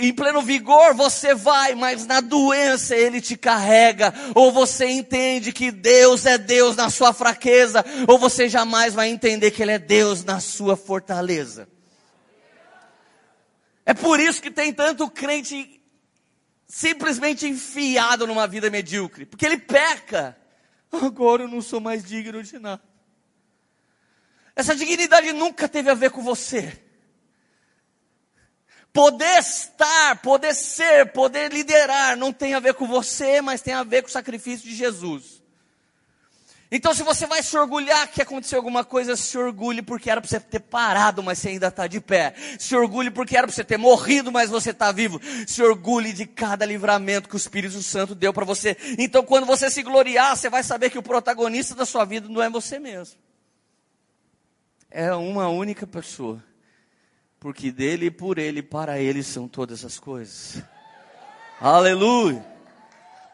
[0.00, 5.52] em pleno vigor, você vai, mas na doença Ele te carrega carrega, ou você entende
[5.52, 9.78] que Deus é Deus na sua fraqueza, ou você jamais vai entender que Ele é
[9.78, 11.68] Deus na sua fortaleza.
[13.84, 15.80] É por isso que tem tanto crente
[16.66, 20.36] simplesmente enfiado numa vida medíocre, porque ele peca.
[20.90, 22.82] Agora eu não sou mais digno de nada.
[24.56, 26.80] Essa dignidade nunca teve a ver com você.
[28.94, 33.82] Poder estar, poder ser, poder liderar, não tem a ver com você, mas tem a
[33.82, 35.42] ver com o sacrifício de Jesus.
[36.70, 40.30] Então, se você vai se orgulhar que aconteceu alguma coisa, se orgulhe porque era para
[40.30, 42.34] você ter parado, mas você ainda está de pé.
[42.56, 45.20] Se orgulhe porque era para você ter morrido, mas você está vivo.
[45.44, 48.76] Se orgulhe de cada livramento que o Espírito Santo deu para você.
[48.96, 52.40] Então, quando você se gloriar, você vai saber que o protagonista da sua vida não
[52.40, 53.18] é você mesmo.
[54.88, 56.40] É uma única pessoa
[57.44, 60.62] porque dele, por ele, para ele são todas as coisas.
[61.60, 62.42] Aleluia!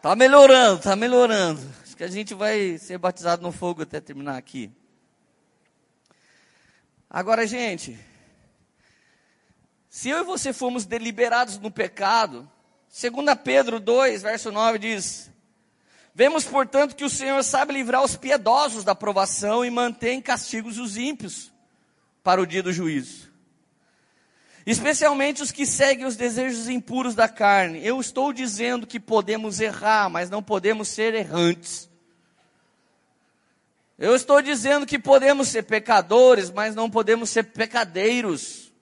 [0.02, 1.62] Tá melhorando, tá melhorando.
[1.84, 4.68] Acho que a gente vai ser batizado no fogo até terminar aqui.
[7.08, 7.96] Agora, gente,
[9.88, 12.50] se eu e você fomos deliberados no pecado,
[12.88, 15.30] 2 Pedro 2, verso 9 diz:
[16.12, 20.96] Vemos, portanto, que o Senhor sabe livrar os piedosos da provação e mantém castigos os
[20.96, 21.52] ímpios
[22.24, 23.29] para o dia do juízo
[24.70, 27.84] especialmente os que seguem os desejos impuros da carne.
[27.84, 31.90] Eu estou dizendo que podemos errar, mas não podemos ser errantes.
[33.98, 38.72] Eu estou dizendo que podemos ser pecadores, mas não podemos ser pecadeiros.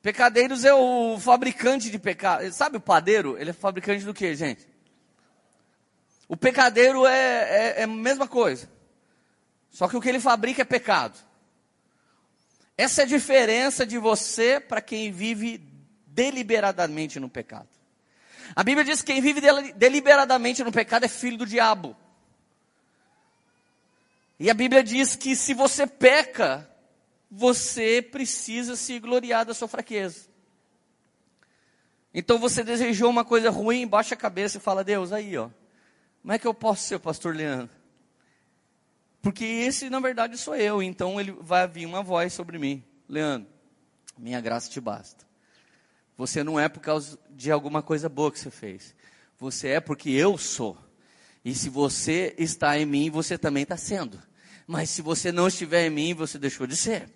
[0.00, 2.50] Pecadeiros é o fabricante de pecado.
[2.52, 3.36] Sabe o padeiro?
[3.38, 4.66] Ele é fabricante do que, gente?
[6.26, 8.70] O pecadeiro é, é, é a mesma coisa.
[9.70, 11.18] Só que o que ele fabrica é pecado.
[12.80, 15.58] Essa é a diferença de você para quem vive
[16.06, 17.68] deliberadamente no pecado.
[18.56, 19.42] A Bíblia diz que quem vive
[19.76, 21.94] deliberadamente no pecado é filho do diabo.
[24.38, 26.66] E a Bíblia diz que se você peca,
[27.30, 30.30] você precisa se gloriar da sua fraqueza.
[32.14, 35.50] Então você desejou uma coisa ruim, baixa a cabeça e fala: Deus, aí ó,
[36.22, 37.79] como é que eu posso ser pastor Leandro?
[39.22, 40.82] Porque esse, na verdade, sou eu.
[40.82, 42.82] Então ele vai vir uma voz sobre mim.
[43.08, 43.48] Leandro,
[44.18, 45.26] minha graça te basta.
[46.16, 48.94] Você não é por causa de alguma coisa boa que você fez.
[49.38, 50.76] Você é porque eu sou.
[51.44, 54.20] E se você está em mim, você também está sendo.
[54.66, 57.10] Mas se você não estiver em mim, você deixou de ser.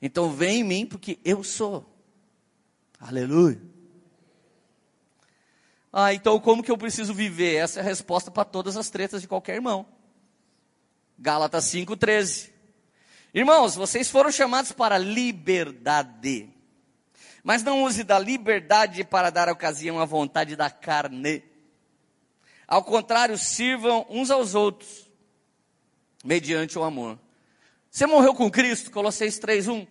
[0.00, 1.84] Então vem em mim porque eu sou.
[2.98, 3.60] Aleluia.
[5.92, 7.54] Ah, então como que eu preciso viver?
[7.54, 9.86] Essa é a resposta para todas as tretas de qualquer irmão.
[11.18, 12.50] Gálatas 5,13.
[13.32, 16.48] Irmãos, vocês foram chamados para liberdade.
[17.42, 21.42] Mas não use da liberdade para dar ocasião à vontade da carne.
[22.66, 25.10] Ao contrário, sirvam uns aos outros,
[26.24, 27.18] mediante o amor.
[27.90, 29.86] Você morreu com Cristo, Colossenses 3,1.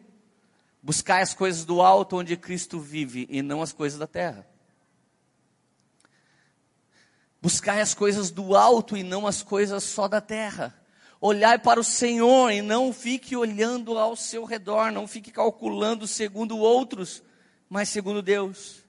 [0.81, 4.45] Buscai as coisas do alto onde Cristo vive e não as coisas da terra.
[7.41, 10.82] Buscai as coisas do alto e não as coisas só da terra.
[11.25, 16.57] Olhai para o Senhor e não fique olhando ao seu redor, não fique calculando segundo
[16.57, 17.23] outros,
[17.69, 18.83] mas segundo Deus.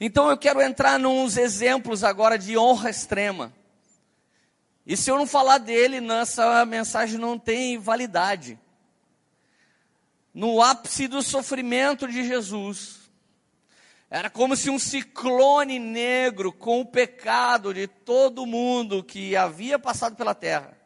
[0.00, 3.52] Então eu quero entrar nos exemplos agora de honra extrema.
[4.86, 8.56] E se eu não falar dele, nessa mensagem não tem validade.
[10.32, 13.10] No ápice do sofrimento de Jesus,
[14.08, 20.14] era como se um ciclone negro com o pecado de todo mundo que havia passado
[20.14, 20.83] pela terra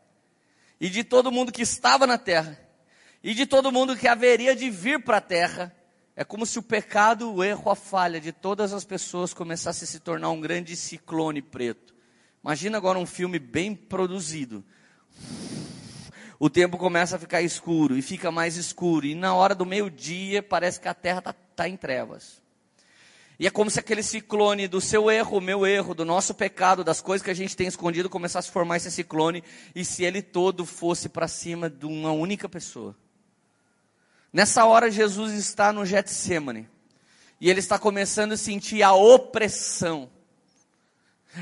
[0.80, 2.58] e de todo mundo que estava na terra,
[3.22, 5.74] e de todo mundo que haveria de vir para a terra,
[6.14, 9.86] é como se o pecado, o erro, a falha de todas as pessoas começasse a
[9.86, 11.94] se tornar um grande ciclone preto.
[12.42, 14.64] Imagina agora um filme bem produzido.
[16.38, 19.06] o tempo começa a ficar escuro e fica mais escuro.
[19.06, 22.42] E na hora do meio-dia parece que a terra está tá em trevas.
[23.38, 27.00] E é como se aquele ciclone do seu erro, meu erro, do nosso pecado, das
[27.00, 30.66] coisas que a gente tem escondido, começasse a formar esse ciclone e se ele todo
[30.66, 32.96] fosse para cima de uma única pessoa.
[34.32, 36.68] Nessa hora Jesus está no Getsemane
[37.40, 40.10] e ele está começando a sentir a opressão,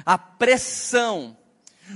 [0.05, 1.35] a pressão.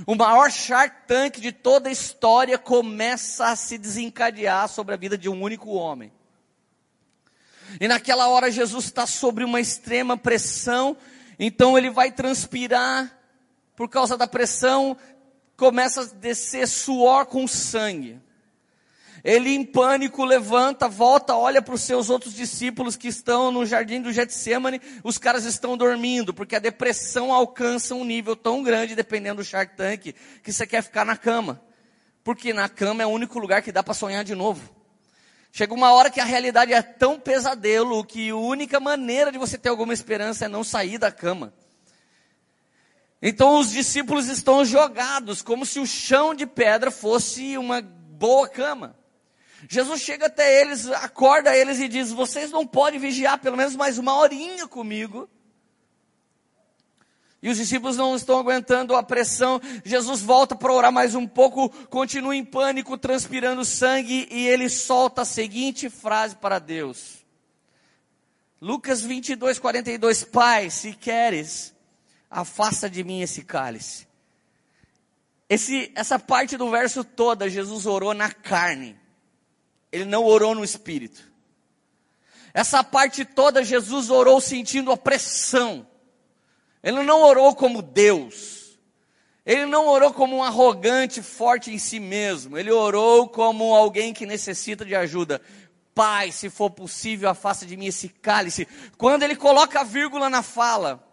[0.07, 5.15] O maior Shark Tank de toda a história começa a se desencadear sobre a vida
[5.15, 6.11] de um único homem.
[7.79, 10.97] E naquela hora Jesus está sobre uma extrema pressão,
[11.39, 13.17] então ele vai transpirar,
[13.75, 14.95] por causa da pressão,
[15.55, 18.19] começa a descer suor com sangue.
[19.23, 24.01] Ele em pânico levanta, volta, olha para os seus outros discípulos que estão no jardim
[24.01, 29.37] do Getsemane, os caras estão dormindo, porque a depressão alcança um nível tão grande, dependendo
[29.37, 31.61] do Shark Tank, que você quer ficar na cama.
[32.23, 34.80] Porque na cama é o único lugar que dá para sonhar de novo.
[35.51, 39.57] Chega uma hora que a realidade é tão pesadelo que a única maneira de você
[39.57, 41.53] ter alguma esperança é não sair da cama.
[43.21, 48.95] Então os discípulos estão jogados, como se o chão de pedra fosse uma boa cama.
[49.69, 53.97] Jesus chega até eles, acorda eles e diz: Vocês não podem vigiar pelo menos mais
[53.97, 55.29] uma horinha comigo.
[57.41, 59.59] E os discípulos não estão aguentando a pressão.
[59.83, 65.23] Jesus volta para orar mais um pouco, continua em pânico, transpirando sangue, e ele solta
[65.23, 67.25] a seguinte frase para Deus.
[68.61, 70.23] Lucas 22, 42.
[70.23, 71.73] Pai, se queres,
[72.29, 74.07] afasta de mim esse cálice.
[75.49, 78.95] Esse, essa parte do verso toda, Jesus orou na carne.
[79.91, 81.29] Ele não orou no espírito.
[82.53, 85.87] Essa parte toda, Jesus orou sentindo a pressão
[86.83, 88.79] ele não orou como Deus.
[89.45, 92.57] Ele não orou como um arrogante, forte em si mesmo.
[92.57, 95.41] Ele orou como alguém que necessita de ajuda.
[95.93, 98.67] Pai, se for possível, afasta de mim esse cálice.
[98.97, 101.03] Quando ele coloca a vírgula na fala,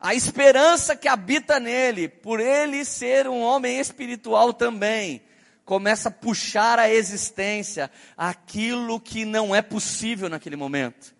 [0.00, 5.22] a esperança que habita nele, por ele ser um homem espiritual também,
[5.64, 11.14] começa a puxar a existência aquilo que não é possível naquele momento.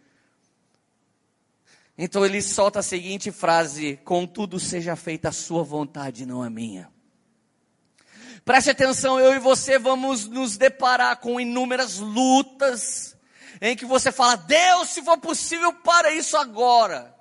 [1.96, 6.90] Então ele solta a seguinte frase: Contudo, seja feita a sua vontade, não a minha.
[8.44, 13.16] Preste atenção, eu e você vamos nos deparar com inúmeras lutas,
[13.60, 17.14] em que você fala, Deus, se for possível, para isso agora.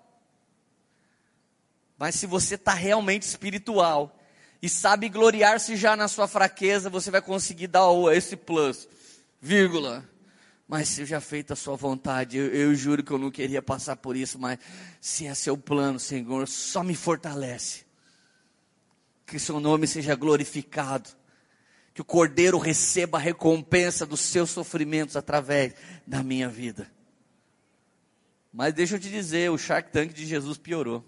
[1.95, 4.17] Mas se você está realmente espiritual
[4.59, 8.89] e sabe gloriar-se já na sua fraqueza, você vai conseguir dar esse plus,
[9.39, 10.10] vírgula
[10.71, 12.37] mas seja feita a sua vontade.
[12.37, 14.57] Eu, eu, juro que eu não queria passar por isso, mas
[15.01, 17.83] se é seu plano, Senhor, só me fortalece.
[19.25, 21.09] Que seu nome seja glorificado.
[21.93, 25.75] Que o Cordeiro receba a recompensa dos seus sofrimentos através
[26.07, 26.89] da minha vida.
[28.53, 31.05] Mas deixa eu te dizer, o Shark Tank de Jesus piorou.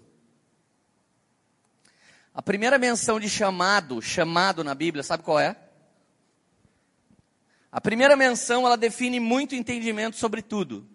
[2.34, 5.56] A primeira menção de chamado, chamado na Bíblia, sabe qual é?
[7.74, 10.88] A primeira menção, ela define muito entendimento sobre tudo.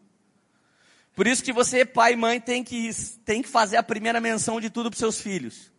[1.14, 2.90] Por isso que você, pai e mãe, tem que,
[3.26, 5.74] tem que fazer a primeira menção de tudo para seus filhos.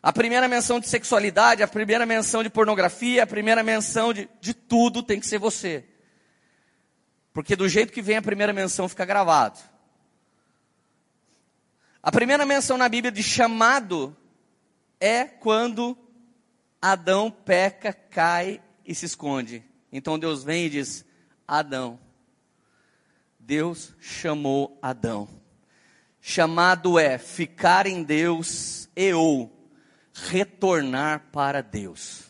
[0.00, 4.54] A primeira menção de sexualidade, a primeira menção de pornografia, a primeira menção de, de
[4.54, 5.84] tudo tem que ser você.
[7.32, 9.58] Porque do jeito que vem a primeira menção fica gravado.
[12.00, 14.16] A primeira menção na Bíblia de chamado
[15.00, 15.98] é quando
[16.80, 19.68] Adão peca, cai e se esconde.
[19.92, 21.04] Então Deus vem e diz:
[21.46, 21.98] Adão.
[23.38, 25.28] Deus chamou Adão.
[26.20, 29.50] Chamado é ficar em Deus e ou
[30.12, 32.24] retornar para Deus.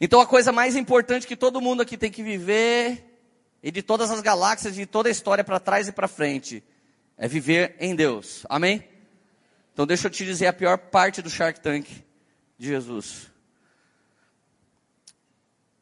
[0.00, 3.20] Então a coisa mais importante que todo mundo aqui tem que viver,
[3.62, 6.62] e de todas as galáxias, de toda a história para trás e para frente,
[7.16, 8.44] é viver em Deus.
[8.48, 8.86] Amém?
[9.72, 11.88] Então deixa eu te dizer a pior parte do Shark Tank
[12.58, 13.37] de Jesus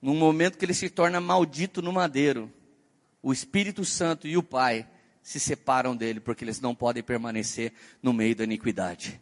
[0.07, 2.49] num momento que ele se torna maldito no madeiro,
[3.21, 4.89] o Espírito Santo e o Pai
[5.21, 9.21] se separam dele, porque eles não podem permanecer no meio da iniquidade.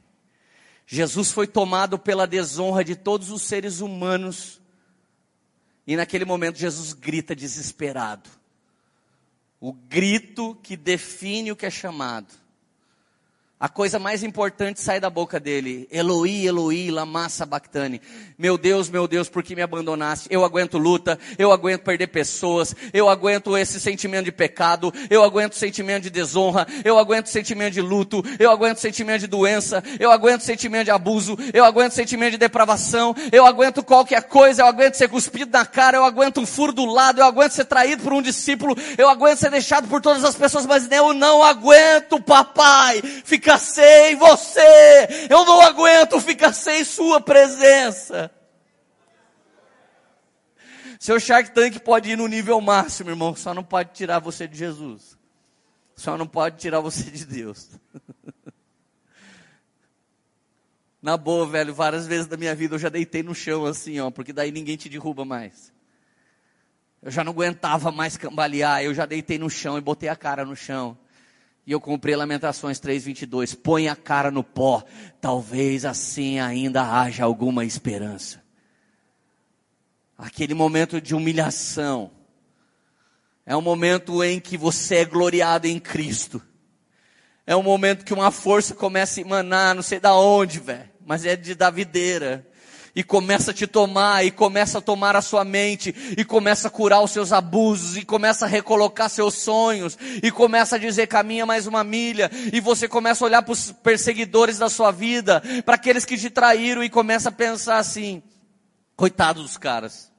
[0.87, 4.61] Jesus foi tomado pela desonra de todos os seres humanos,
[5.87, 8.29] e naquele momento Jesus grita desesperado.
[9.59, 12.29] O grito que define o que é chamado.
[13.61, 15.89] A coisa mais importante sai da boca dele.
[15.91, 18.01] Eloi, Eloi, lama sabachthani.
[18.37, 20.27] Meu Deus, meu Deus, por que me abandonaste?
[20.29, 25.55] Eu aguento luta, eu aguento perder pessoas, eu aguento esse sentimento de pecado, eu aguento
[25.55, 30.41] sentimento de desonra, eu aguento sentimento de luto, eu aguento sentimento de doença, eu aguento
[30.41, 35.09] sentimento de abuso, eu aguento sentimento de depravação, eu aguento qualquer coisa, eu aguento ser
[35.09, 38.21] cuspido na cara, eu aguento um furo do lado, eu aguento ser traído por um
[38.21, 43.44] discípulo, eu aguento ser deixado por todas as pessoas, mas eu não aguento, papai, ficar
[43.45, 45.29] ficar sem você.
[45.29, 48.31] Eu não aguento ficar sem sua presença.
[50.99, 54.57] Seu Shark Tank pode ir no nível máximo, irmão, só não pode tirar você de
[54.57, 55.19] Jesus.
[55.95, 57.69] Só não pode tirar você de Deus.
[61.03, 64.11] Na boa, velho, várias vezes da minha vida eu já deitei no chão assim, ó,
[64.11, 65.71] porque daí ninguém te derruba mais.
[67.03, 70.47] Eu já não aguentava mais cambalear, eu já deitei no chão e botei a cara
[70.47, 70.97] no chão.
[71.67, 73.55] E eu comprei Lamentações 3:22.
[73.55, 74.85] Põe a cara no pó,
[75.21, 78.43] talvez assim ainda haja alguma esperança.
[80.17, 82.11] Aquele momento de humilhação
[83.47, 86.41] é um momento em que você é gloriado em Cristo.
[87.47, 91.27] É um momento que uma força começa a emanar, não sei da onde, velho, mas
[91.27, 92.47] é de da videira
[92.95, 96.71] e começa a te tomar, e começa a tomar a sua mente, e começa a
[96.71, 101.45] curar os seus abusos, e começa a recolocar seus sonhos, e começa a dizer caminha
[101.45, 105.75] mais uma milha, e você começa a olhar para os perseguidores da sua vida, para
[105.75, 108.23] aqueles que te traíram, e começa a pensar assim,
[108.95, 110.13] coitados dos caras,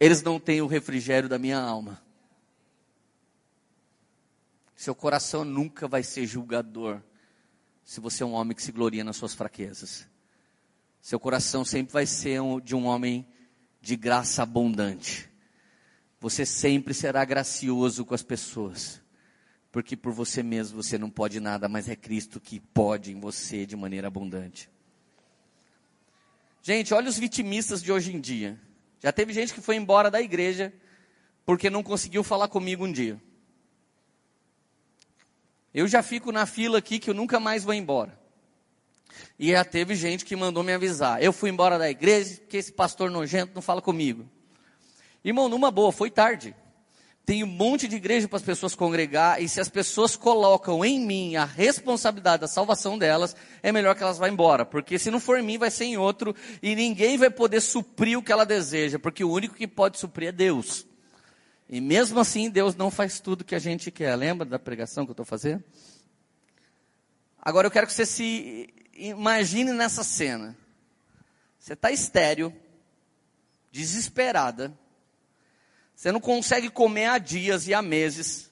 [0.00, 2.02] eles não têm o refrigério da minha alma.
[4.74, 7.00] Seu coração nunca vai ser julgador
[7.84, 10.10] se você é um homem que se gloria nas suas fraquezas.
[11.02, 13.26] Seu coração sempre vai ser um, de um homem
[13.80, 15.28] de graça abundante.
[16.20, 19.02] Você sempre será gracioso com as pessoas.
[19.72, 23.66] Porque por você mesmo você não pode nada, mas é Cristo que pode em você
[23.66, 24.70] de maneira abundante.
[26.62, 28.56] Gente, olha os vitimistas de hoje em dia.
[29.00, 30.72] Já teve gente que foi embora da igreja
[31.44, 33.20] porque não conseguiu falar comigo um dia.
[35.74, 38.21] Eu já fico na fila aqui que eu nunca mais vou embora.
[39.42, 41.20] E já teve gente que mandou me avisar.
[41.20, 44.24] Eu fui embora da igreja porque esse pastor nojento não fala comigo.
[45.24, 46.54] Irmão, numa boa, foi tarde.
[47.26, 51.04] Tem um monte de igreja para as pessoas congregar, e se as pessoas colocam em
[51.04, 53.34] mim a responsabilidade da salvação delas,
[53.64, 55.96] é melhor que elas vá embora, porque se não for em mim, vai ser em
[55.96, 59.98] outro, e ninguém vai poder suprir o que ela deseja, porque o único que pode
[59.98, 60.86] suprir é Deus.
[61.68, 64.14] E mesmo assim, Deus não faz tudo que a gente quer.
[64.14, 65.64] Lembra da pregação que eu estou fazendo?
[67.40, 70.56] Agora eu quero que você se imagine nessa cena.
[71.58, 72.54] Você está estéreo,
[73.70, 74.72] desesperada.
[75.94, 78.50] Você não consegue comer há dias e há meses.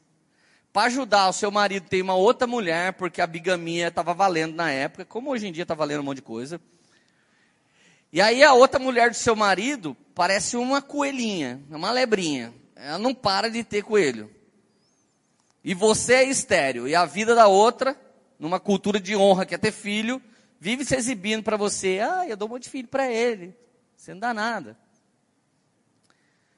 [0.72, 4.70] Para ajudar o seu marido tem uma outra mulher, porque a bigamia estava valendo na
[4.70, 6.61] época, como hoje em dia está valendo um monte de coisa.
[8.12, 12.55] E aí a outra mulher do seu marido parece uma coelhinha, uma lebrinha.
[12.76, 14.30] Ela não para de ter coelho.
[15.62, 16.88] E você é estéreo.
[16.88, 17.97] E a vida da outra,
[18.38, 20.22] numa cultura de honra que é ter filho,
[20.61, 21.98] vive se exibindo para você.
[22.00, 23.56] Ah, eu dou um monte de filho para ele.
[23.96, 24.78] Você não dá nada.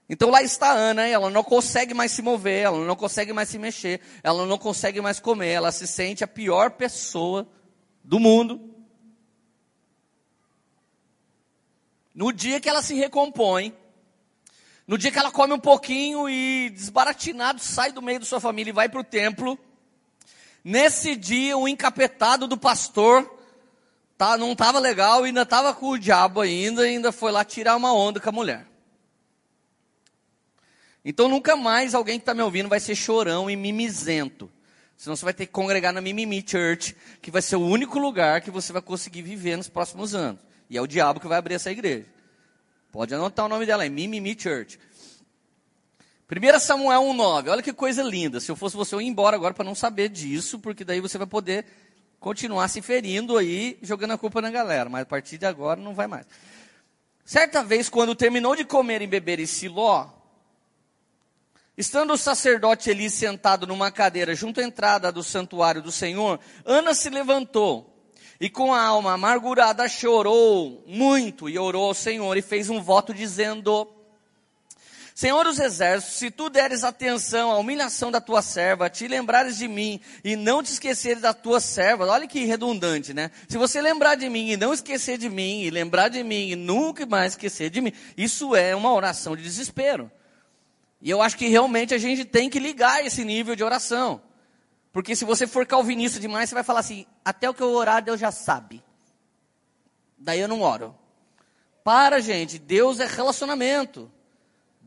[0.09, 3.49] Então lá está a Ana, ela não consegue mais se mover, ela não consegue mais
[3.49, 7.49] se mexer, ela não consegue mais comer, ela se sente a pior pessoa
[8.05, 8.61] do mundo.
[12.15, 13.75] No dia que ela se recompõe,
[14.87, 18.71] no dia que ela come um pouquinho e desbaratinado sai do meio da sua família
[18.71, 19.59] e vai para o templo,
[20.63, 23.42] nesse dia o encapetado do pastor
[24.23, 27.93] tá, não estava legal, ainda estava com o diabo ainda, ainda foi lá tirar uma
[27.93, 28.65] onda com a mulher.
[31.05, 34.49] Então nunca mais alguém que está me ouvindo vai ser chorão e mimizento.
[34.97, 38.41] Senão você vai ter que congregar na Mimimi Church, que vai ser o único lugar
[38.41, 40.41] que você vai conseguir viver nos próximos anos.
[40.71, 42.07] E é o diabo que vai abrir essa igreja.
[42.93, 44.79] Pode anotar o nome dela, é Mimimi Church.
[46.31, 47.51] 1 Samuel 1,9.
[47.51, 48.39] Olha que coisa linda.
[48.39, 51.19] Se eu fosse você, eu ia embora agora para não saber disso, porque daí você
[51.19, 51.67] vai poder
[52.23, 55.93] continuar se ferindo aí, jogando a culpa na galera, mas a partir de agora não
[55.93, 56.25] vai mais.
[57.25, 60.09] Certa vez, quando terminou de comer e beber em Siló,
[61.77, 66.95] estando o sacerdote Eli sentado numa cadeira junto à entrada do santuário do Senhor, Ana
[66.95, 67.93] se levantou
[68.41, 73.13] e com a alma amargurada chorou muito e orou ao Senhor e fez um voto
[73.13, 73.92] dizendo:
[75.15, 79.69] Senhor dos exércitos, se tu deres atenção à humilhação da tua serva, te lembrares de
[79.69, 83.31] mim e não te esqueceres da tua serva, olha que redundante, né?
[83.47, 86.57] Se você lembrar de mim e não esquecer de mim, e lembrar de mim e
[86.57, 90.11] nunca mais esquecer de mim, isso é uma oração de desespero.
[91.01, 94.23] E eu acho que realmente a gente tem que ligar esse nível de oração.
[94.93, 98.03] Porque se você for calvinista demais, você vai falar assim: até o que eu orar,
[98.03, 98.83] Deus já sabe.
[100.17, 100.95] Daí eu não oro.
[101.83, 104.11] Para, gente, Deus é relacionamento.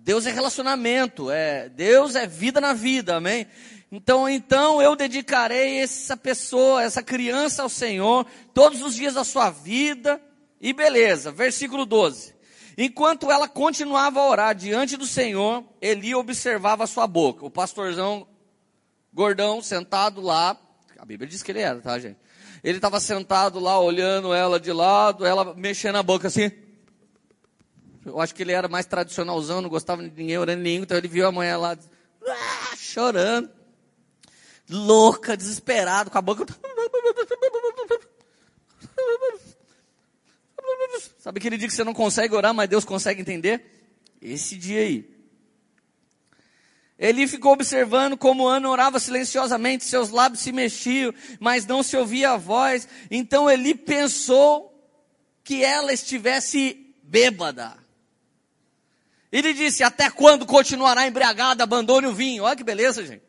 [0.06, 3.47] Deus é relacionamento, é Deus é vida na vida, amém?
[3.91, 9.49] Então, então eu dedicarei essa pessoa, essa criança ao Senhor todos os dias da sua
[9.49, 10.22] vida.
[10.62, 12.36] E beleza, versículo 12.
[12.78, 17.43] Enquanto ela continuava a orar diante do Senhor, Eli observava a sua boca.
[17.43, 18.28] O pastorzão
[19.12, 20.56] gordão sentado lá,
[20.99, 22.20] a Bíblia diz que ele era, tá, gente?
[22.64, 26.51] Ele estava sentado lá, olhando ela de lado, ela mexendo a boca assim.
[28.06, 30.97] Eu acho que ele era mais tradicionalzão, não gostava de ninguém orando em língua, então
[30.97, 31.76] ele viu a mulher lá,
[32.28, 33.49] ah, chorando,
[34.70, 36.45] louca, desesperado, com a boca.
[41.18, 43.89] Sabe aquele dia que você não consegue orar, mas Deus consegue entender?
[44.22, 45.16] Esse dia aí.
[46.97, 52.32] Ele ficou observando como Ana orava silenciosamente, seus lábios se mexiam, mas não se ouvia
[52.32, 52.88] a voz.
[53.10, 54.72] Então ele pensou
[55.43, 57.85] que ela estivesse bêbada.
[59.36, 61.62] Ele disse: Até quando continuará embriagada?
[61.62, 62.46] Abandone o vinho.
[62.46, 63.22] Olha que beleza, gente.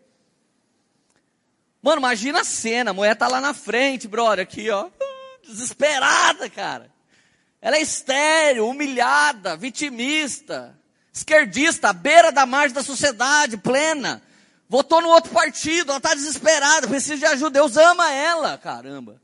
[1.83, 2.93] Mano, imagina a cena.
[2.93, 4.89] A mulher tá lá na frente, brother, aqui, ó.
[5.43, 6.93] Desesperada, cara.
[7.61, 10.79] Ela é estéreo, humilhada, vitimista,
[11.13, 14.23] esquerdista, à beira da margem da sociedade, plena.
[14.69, 17.59] Votou no outro partido, ela está desesperada, precisa de ajuda.
[17.59, 19.21] Deus ama ela, caramba.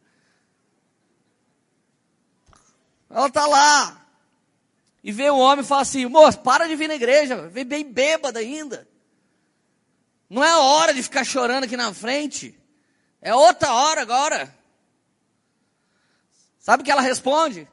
[3.09, 4.02] Ela está lá.
[5.03, 7.85] E vê o homem e fala assim: moço, para de vir na igreja, vem bem
[7.85, 8.89] bêbada ainda.
[10.31, 12.59] Não é hora de ficar chorando aqui na frente.
[13.21, 14.55] É outra hora agora.
[16.59, 17.69] Sabe o que ela responde?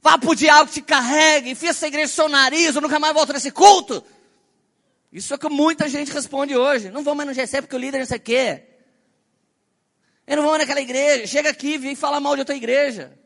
[0.00, 2.98] Vá para o diabo que te carrega, enfia essa igreja no seu nariz, eu nunca
[2.98, 4.04] mais volto nesse culto.
[5.12, 6.90] Isso é o que muita gente responde hoje.
[6.90, 8.62] Não vou mais no GC porque o líder não sei o quê.
[10.26, 11.26] Eu não vou mais naquela igreja.
[11.26, 13.16] Chega aqui e vem falar mal de outra igreja.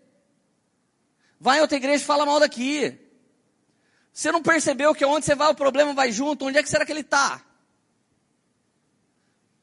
[1.38, 2.98] Vai em outra igreja e fala mal daqui.
[4.16, 6.46] Você não percebeu que onde você vai o problema vai junto?
[6.46, 7.38] Onde é que será que ele está?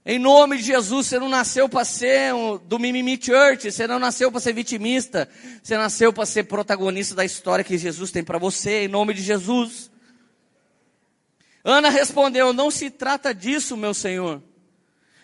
[0.06, 3.98] Em nome de Jesus, você não nasceu para ser um, do Mimimi Church, você não
[3.98, 5.28] nasceu para ser vitimista,
[5.64, 9.24] você nasceu para ser protagonista da história que Jesus tem para você, em nome de
[9.24, 9.90] Jesus.
[11.64, 14.40] Ana respondeu: Não se trata disso, meu Senhor.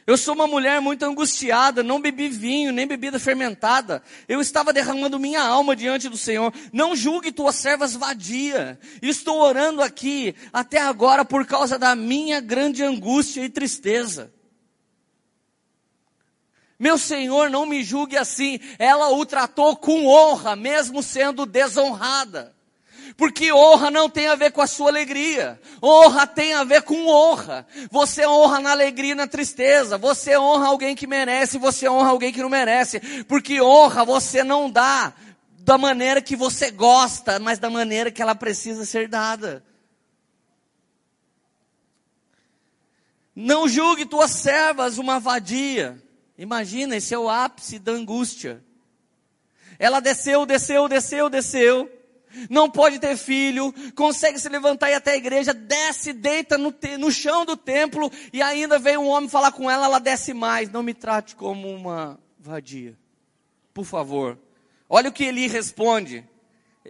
[0.09, 4.01] Eu sou uma mulher muito angustiada, não bebi vinho, nem bebida fermentada.
[4.27, 6.51] Eu estava derramando minha alma diante do Senhor.
[6.73, 8.79] Não julgue tuas servas vadia.
[9.03, 14.33] Estou orando aqui até agora por causa da minha grande angústia e tristeza.
[16.79, 18.59] Meu Senhor, não me julgue assim.
[18.79, 22.55] Ela o tratou com honra, mesmo sendo desonrada.
[23.19, 25.59] Porque honra não tem a ver com a sua alegria.
[25.83, 27.67] Honra tem a ver com honra.
[27.91, 29.97] Você honra na alegria e na tristeza.
[29.97, 33.25] Você honra alguém que merece, você honra alguém que não merece.
[33.25, 35.13] Porque honra você não dá
[35.59, 39.65] da maneira que você gosta, mas da maneira que ela precisa ser dada.
[43.35, 46.01] Não julgue tuas servas uma vadia.
[46.37, 48.63] Imagina, esse é o ápice da angústia.
[49.77, 51.98] Ela desceu, desceu, desceu, desceu.
[52.49, 56.71] Não pode ter filho, consegue se levantar e ir até a igreja, desce, deita no,
[56.71, 60.33] te, no chão do templo e ainda vem um homem falar com ela, ela desce
[60.33, 60.69] mais.
[60.69, 62.97] Não me trate como uma vadia.
[63.73, 64.37] Por favor.
[64.87, 66.23] Olha o que ele responde.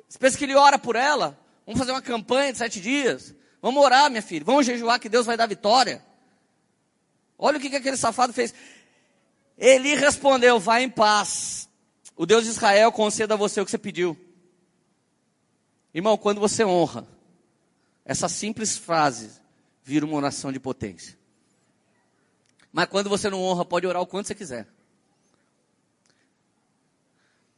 [0.08, 1.38] Você pensa que ele ora por ela?
[1.66, 3.36] Vamos fazer uma campanha de sete dias?
[3.62, 4.46] Vamos orar, minha filha.
[4.46, 6.04] Vamos jejuar que Deus vai dar vitória.
[7.38, 8.54] Olha o que, que aquele safado fez.
[9.58, 11.70] Ele respondeu: Vá em paz.
[12.16, 14.18] O Deus de Israel conceda a você o que você pediu.
[15.94, 17.08] Irmão, quando você honra,
[18.06, 19.32] essa simples frase
[19.84, 21.18] vira uma oração de potência.
[22.72, 24.68] Mas quando você não honra, pode orar o quanto você quiser.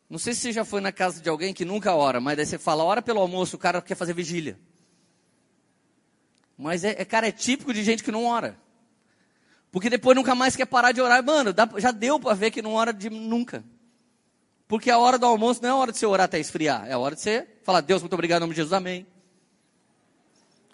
[0.10, 2.46] Não sei se você já foi na casa de alguém que nunca ora, mas daí
[2.46, 4.60] você fala, ora pelo almoço, o cara quer fazer vigília.
[6.58, 8.58] Mas é, é cara, é típico de gente que não ora.
[9.72, 11.24] Porque depois nunca mais quer parar de orar.
[11.24, 13.64] Mano, dá, já deu para ver que não ora de nunca.
[14.72, 16.88] Porque a hora do almoço não é a hora de você orar até esfriar.
[16.88, 19.06] É a hora de você falar, Deus, muito obrigado em nome de Jesus, amém.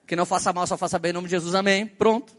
[0.06, 1.88] Que não faça mal, só faça bem em nome de Jesus, amém.
[1.88, 2.38] Pronto.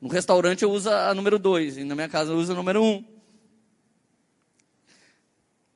[0.00, 1.76] No restaurante eu uso a número dois.
[1.76, 3.04] E na minha casa eu uso a número um.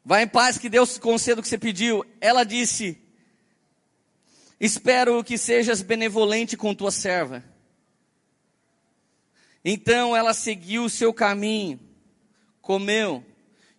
[0.05, 2.05] Vai em paz, que Deus conceda o que você pediu.
[2.21, 3.01] Ela disse,
[4.59, 7.45] espero que sejas benevolente com tua serva
[9.65, 11.79] então ela seguiu o seu caminho,
[12.61, 13.25] comeu,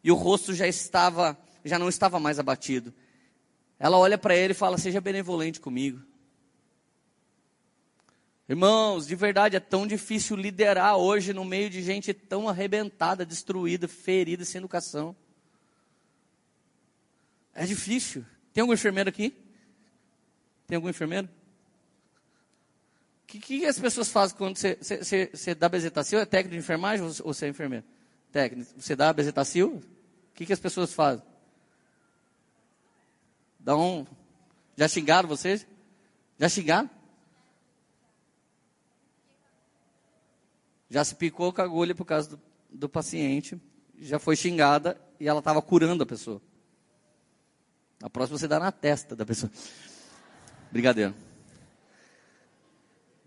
[0.03, 2.93] e o rosto já estava, já não estava mais abatido.
[3.79, 6.01] Ela olha para ele e fala: Seja benevolente comigo.
[8.47, 13.87] Irmãos, de verdade é tão difícil liderar hoje no meio de gente tão arrebentada, destruída,
[13.87, 15.15] ferida, sem educação.
[17.53, 18.25] É difícil.
[18.53, 19.33] Tem algum enfermeiro aqui?
[20.67, 21.29] Tem algum enfermeiro?
[23.23, 26.19] O que, que, as pessoas fazem quando você, você, você dá bezetacil?
[26.19, 27.85] É técnico de enfermagem ou você é enfermeiro?
[28.31, 28.71] Técnico.
[28.77, 29.81] Você dá bezetacil?
[30.33, 31.23] O que, que as pessoas fazem?
[33.59, 34.03] Dá um...
[34.75, 35.67] Já xingaram vocês?
[36.39, 36.89] Já xingaram?
[40.89, 43.61] Já se picou com a agulha por causa do, do paciente,
[43.99, 46.41] já foi xingada e ela estava curando a pessoa.
[48.01, 49.51] A próxima você dá na testa da pessoa.
[50.71, 51.13] Brincadeira.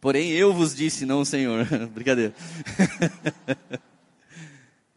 [0.01, 1.65] Porém, eu vos disse, não o Senhor.
[1.95, 2.35] Brincadeira.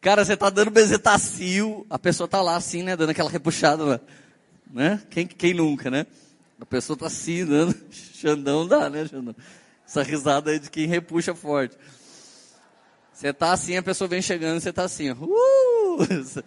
[0.01, 3.99] Cara, você tá dando bezetacil, a pessoa tá lá assim, né, dando aquela repuxada, lá,
[4.71, 5.01] né?
[5.09, 6.05] Quem, quem nunca, né?
[6.59, 9.35] A pessoa tá assim, dando, Xandão dá, né, Xandão?
[9.85, 11.75] Essa risada aí de quem repuxa forte.
[13.11, 15.97] Você tá assim, a pessoa vem chegando, você tá assim, uh!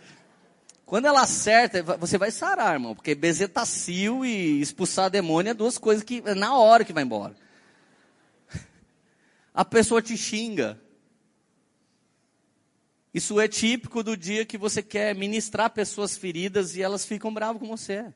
[0.86, 6.02] Quando ela acerta, você vai sarar, irmão, porque bezetacil e expulsar demônio é duas coisas
[6.02, 7.34] que na hora que vai embora.
[9.52, 10.80] A pessoa te xinga.
[13.12, 17.60] Isso é típico do dia que você quer ministrar pessoas feridas e elas ficam bravas
[17.60, 18.12] com você.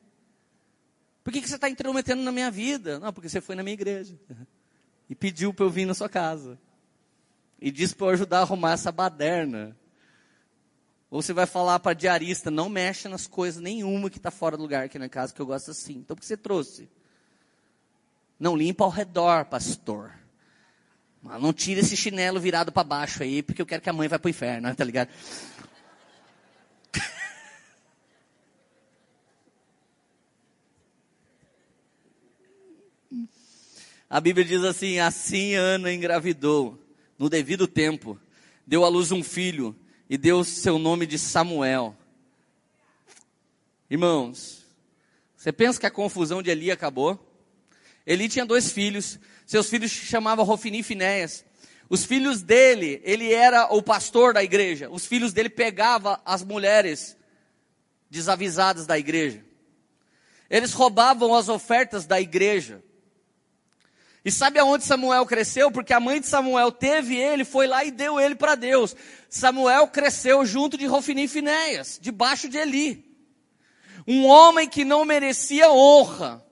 [1.23, 2.99] Por que, que você está intrometendo na minha vida?
[2.99, 4.17] Não, porque você foi na minha igreja.
[5.09, 6.57] E pediu para eu vir na sua casa.
[7.59, 9.77] E disse para eu ajudar a arrumar essa baderna.
[11.09, 14.63] Ou você vai falar para diarista, não mexa nas coisas nenhuma que está fora do
[14.63, 15.97] lugar aqui na casa, que eu gosto assim.
[15.97, 16.89] Então, por que você trouxe?
[18.39, 20.13] Não limpa ao redor, pastor.
[21.21, 24.07] Mas não tira esse chinelo virado para baixo aí, porque eu quero que a mãe
[24.07, 25.09] vá para o inferno, tá ligado?
[34.09, 36.81] A Bíblia diz assim: assim Ana engravidou,
[37.19, 38.19] no devido tempo,
[38.65, 39.75] deu à luz um filho
[40.09, 41.95] e deu seu nome de Samuel.
[43.89, 44.65] Irmãos,
[45.35, 47.23] você pensa que a confusão de Eli acabou?
[48.05, 51.45] Eli tinha dois filhos, seus filhos chamavam Rofini e.
[51.89, 54.89] Os filhos dele, ele era o pastor da igreja.
[54.89, 57.15] Os filhos dele pegavam as mulheres
[58.09, 59.43] desavisadas da igreja.
[60.49, 62.83] Eles roubavam as ofertas da igreja.
[64.25, 65.71] E sabe aonde Samuel cresceu?
[65.71, 68.93] Porque a mãe de Samuel teve ele, foi lá e deu ele para Deus.
[69.29, 71.27] Samuel cresceu junto de Rofini e
[72.01, 73.05] debaixo de Eli.
[74.05, 76.45] Um homem que não merecia honra,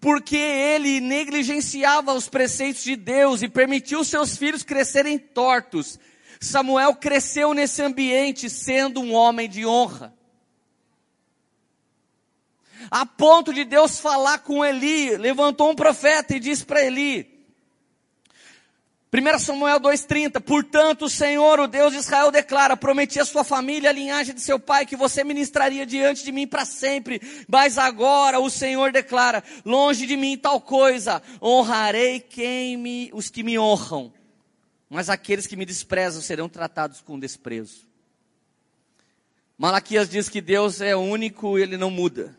[0.00, 5.98] porque ele negligenciava os preceitos de Deus e permitiu seus filhos crescerem tortos.
[6.40, 10.16] Samuel cresceu nesse ambiente sendo um homem de honra
[12.90, 17.37] a ponto de Deus falar com Eli, levantou um profeta e disse para Eli,
[19.10, 23.88] 1 Samuel 2,30, portanto o Senhor, o Deus de Israel, declara, prometi a sua família,
[23.88, 28.38] a linhagem de seu pai, que você ministraria diante de mim para sempre, mas agora
[28.38, 34.12] o Senhor declara, longe de mim tal coisa, honrarei quem me, os que me honram,
[34.90, 37.88] mas aqueles que me desprezam serão tratados com desprezo.
[39.56, 42.38] Malaquias diz que Deus é único e ele não muda.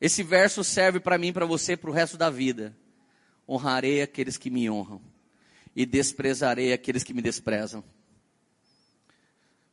[0.00, 2.74] Esse verso serve para mim, para você, para o resto da vida.
[3.52, 5.00] Honrarei aqueles que me honram
[5.74, 7.82] e desprezarei aqueles que me desprezam.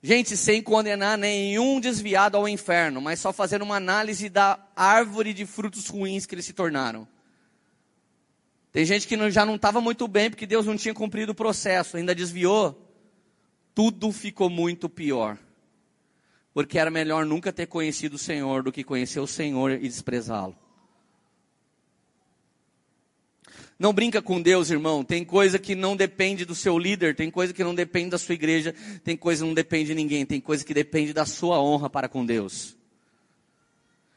[0.01, 5.45] Gente, sem condenar nenhum desviado ao inferno, mas só fazendo uma análise da árvore de
[5.45, 7.07] frutos ruins que eles se tornaram.
[8.71, 11.97] Tem gente que já não estava muito bem porque Deus não tinha cumprido o processo,
[11.97, 12.85] ainda desviou.
[13.75, 15.37] Tudo ficou muito pior
[16.53, 20.57] porque era melhor nunca ter conhecido o Senhor do que conhecer o Senhor e desprezá-lo.
[23.79, 25.05] Não brinca com Deus, irmão.
[25.05, 28.35] Tem coisa que não depende do seu líder, tem coisa que não depende da sua
[28.35, 28.75] igreja,
[29.05, 32.09] tem coisa que não depende de ninguém, tem coisa que depende da sua honra para
[32.09, 32.78] com Deus.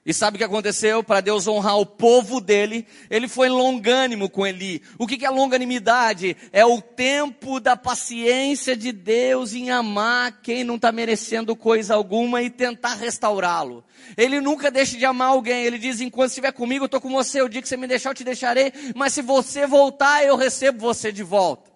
[0.04, 1.04] E sabe o que aconteceu?
[1.04, 4.82] Para Deus honrar o povo dele, ele foi longânimo com Eli.
[4.98, 6.36] O que é longanimidade?
[6.52, 12.42] É o tempo da paciência de Deus em amar quem não está merecendo coisa alguma
[12.42, 13.84] e tentar restaurá-lo.
[14.16, 15.64] Ele nunca deixa de amar alguém.
[15.64, 17.40] Ele diz: enquanto estiver comigo, eu estou com você.
[17.40, 18.72] O dia que você me deixar, eu te deixarei.
[18.96, 21.71] Mas se você voltar, eu recebo você de volta.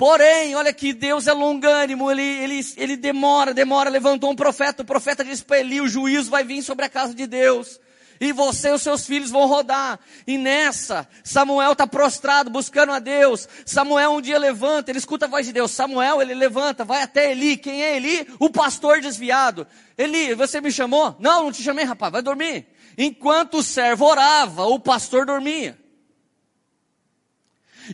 [0.00, 4.86] Porém, olha que Deus é longânimo, ele, ele, ele demora, demora, levantou um profeta, o
[4.86, 7.78] profeta disse para Eli, o juízo vai vir sobre a casa de Deus.
[8.18, 10.00] E você e os seus filhos vão rodar.
[10.26, 13.46] E nessa, Samuel está prostrado, buscando a Deus.
[13.66, 15.70] Samuel um dia levanta, ele escuta a voz de Deus.
[15.70, 17.58] Samuel, ele levanta, vai até Eli.
[17.58, 18.26] Quem é Eli?
[18.38, 19.66] O pastor desviado.
[19.98, 21.14] Eli, você me chamou?
[21.18, 22.66] Não, não te chamei, rapaz, vai dormir.
[22.96, 25.78] Enquanto o servo orava, o pastor dormia.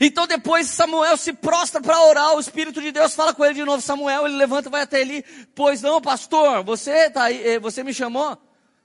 [0.00, 3.64] Então depois Samuel se prostra para orar, o Espírito de Deus fala com ele de
[3.64, 5.24] novo, Samuel, ele levanta e vai até ele,
[5.54, 8.36] pois não, pastor, você tá aí, eh, você me chamou?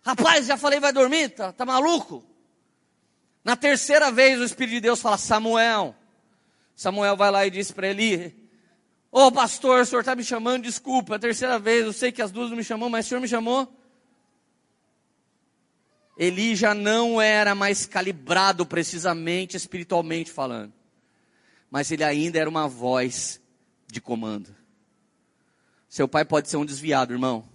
[0.03, 2.23] Rapaz, já falei, vai dormir, tá, tá maluco?
[3.43, 5.95] Na terceira vez o Espírito de Deus fala, Samuel.
[6.75, 8.35] Samuel vai lá e diz para ele,
[9.11, 12.21] ô oh, pastor, o senhor está me chamando, desculpa, a terceira vez, eu sei que
[12.21, 13.67] as duas não me chamou, mas o senhor me chamou?
[16.17, 20.80] Eli já não era mais calibrado precisamente espiritualmente falando
[21.71, 23.41] mas ele ainda era uma voz
[23.87, 24.53] de comando.
[25.87, 27.45] Seu pai pode ser um desviado, irmão.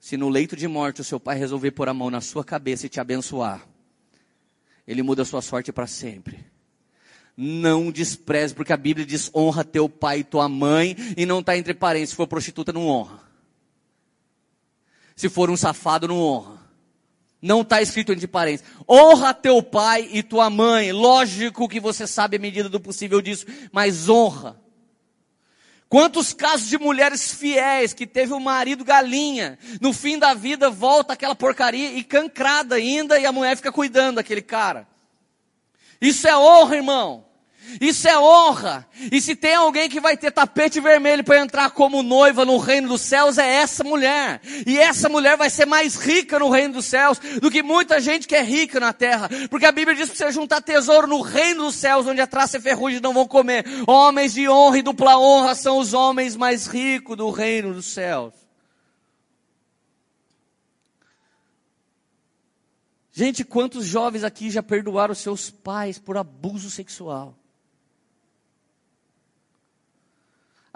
[0.00, 2.86] Se no leito de morte o seu pai resolver pôr a mão na sua cabeça
[2.86, 3.66] e te abençoar,
[4.86, 6.44] ele muda a sua sorte para sempre.
[7.36, 11.56] Não despreze, porque a Bíblia diz: honra teu pai e tua mãe, e não está
[11.56, 12.10] entre parentes.
[12.10, 13.20] Se for prostituta, não honra.
[15.14, 16.55] Se for um safado, não honra.
[17.40, 18.66] Não está escrito entre parênteses.
[18.88, 20.92] Honra teu pai e tua mãe.
[20.92, 24.60] Lógico que você sabe a medida do possível disso, mas honra.
[25.88, 31.12] Quantos casos de mulheres fiéis que teve um marido galinha, no fim da vida volta
[31.12, 34.88] aquela porcaria e cancrada ainda e a mulher fica cuidando daquele cara.
[36.00, 37.25] Isso é honra, irmão.
[37.80, 38.86] Isso é honra.
[39.10, 42.88] E se tem alguém que vai ter tapete vermelho para entrar como noiva no reino
[42.88, 44.40] dos céus, é essa mulher.
[44.66, 48.26] E essa mulher vai ser mais rica no reino dos céus do que muita gente
[48.26, 49.28] que é rica na terra.
[49.50, 52.58] Porque a Bíblia diz que você juntar tesouro no reino dos céus, onde a traça
[52.58, 53.64] e ferrugem não vão comer.
[53.86, 58.34] Homens de honra e dupla honra são os homens mais ricos do reino dos céus.
[63.12, 67.34] Gente, quantos jovens aqui já perdoaram seus pais por abuso sexual?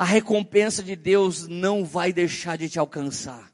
[0.01, 3.53] A recompensa de Deus não vai deixar de te alcançar.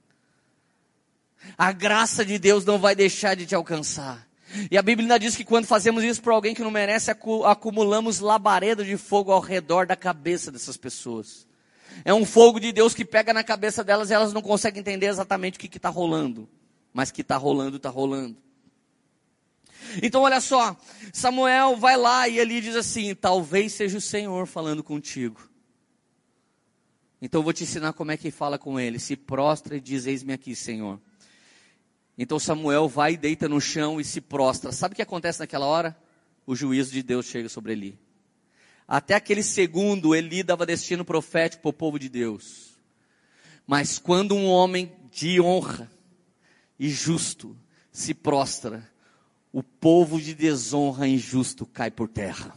[1.59, 4.25] A graça de Deus não vai deixar de te alcançar.
[4.71, 8.21] E a Bíblia ainda diz que quando fazemos isso para alguém que não merece, acumulamos
[8.21, 11.49] labareda de fogo ao redor da cabeça dessas pessoas.
[12.05, 15.07] É um fogo de Deus que pega na cabeça delas e elas não conseguem entender
[15.07, 16.49] exatamente o que está rolando.
[16.95, 18.37] Mas que está rolando, está rolando.
[20.01, 20.77] Então olha só,
[21.13, 25.56] Samuel vai lá e ele diz assim: talvez seja o Senhor falando contigo.
[27.21, 28.99] Então eu vou te ensinar como é que fala com ele.
[28.99, 31.01] Se prostra e diz: Eis-me aqui, Senhor.
[32.19, 34.73] Então Samuel vai e deita no chão e se prostra.
[34.73, 35.97] Sabe o que acontece naquela hora?
[36.47, 37.99] O juízo de Deus chega sobre Eli.
[38.89, 42.77] Até aquele segundo, Eli dava destino profético para o povo de Deus.
[43.67, 45.91] Mas quando um homem de honra
[46.79, 47.57] e justo
[47.91, 48.89] se prostra,
[49.53, 52.55] o povo de desonra e injusto cai por terra.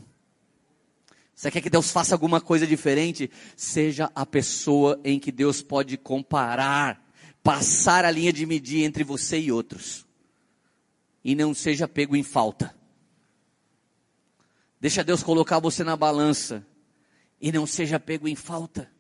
[1.40, 3.32] Você quer que Deus faça alguma coisa diferente?
[3.56, 7.02] Seja a pessoa em que Deus pode comparar,
[7.42, 10.06] passar a linha de medir entre você e outros.
[11.24, 12.76] E não seja pego em falta.
[14.82, 16.68] Deixa Deus colocar você na balança
[17.40, 18.92] e não seja pego em falta.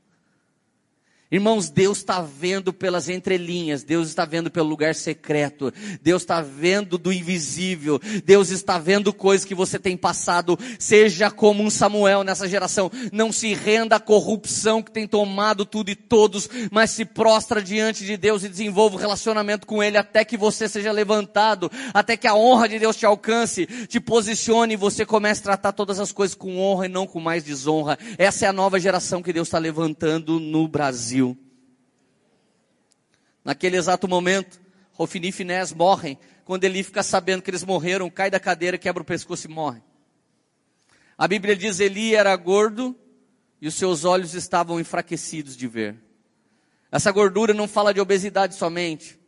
[1.31, 5.71] Irmãos, Deus está vendo pelas entrelinhas, Deus está vendo pelo lugar secreto,
[6.01, 11.61] Deus está vendo do invisível, Deus está vendo coisas que você tem passado, seja como
[11.61, 16.49] um Samuel nessa geração, não se renda à corrupção que tem tomado tudo e todos,
[16.71, 20.67] mas se prostra diante de Deus e desenvolva um relacionamento com Ele até que você
[20.67, 25.41] seja levantado, até que a honra de Deus te alcance, te posicione e você comece
[25.41, 27.99] a tratar todas as coisas com honra e não com mais desonra.
[28.17, 31.18] Essa é a nova geração que Deus está levantando no Brasil.
[33.43, 34.59] Naquele exato momento,
[34.93, 36.19] Rofini e Finés morrem.
[36.45, 39.81] Quando ele fica sabendo que eles morreram, cai da cadeira, quebra o pescoço e morre.
[41.17, 42.95] A Bíblia diz: Eli era gordo
[43.61, 45.97] e os seus olhos estavam enfraquecidos de ver.
[46.91, 49.19] Essa gordura não fala de obesidade somente.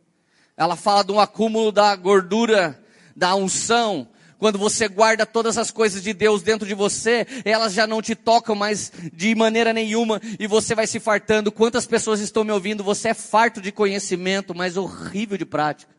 [0.56, 2.82] Ela fala de um acúmulo da gordura,
[3.14, 4.08] da unção,
[4.42, 8.16] quando você guarda todas as coisas de Deus dentro de você, elas já não te
[8.16, 11.52] tocam mais de maneira nenhuma e você vai se fartando.
[11.52, 12.82] Quantas pessoas estão me ouvindo?
[12.82, 15.94] Você é farto de conhecimento, mas horrível de prática.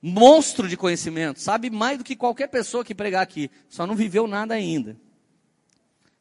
[0.00, 4.26] Monstro de conhecimento, sabe mais do que qualquer pessoa que pregar aqui, só não viveu
[4.26, 4.96] nada ainda.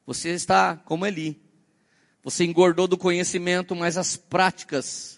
[0.06, 1.42] Você está como Eli.
[2.22, 5.17] Você engordou do conhecimento, mas as práticas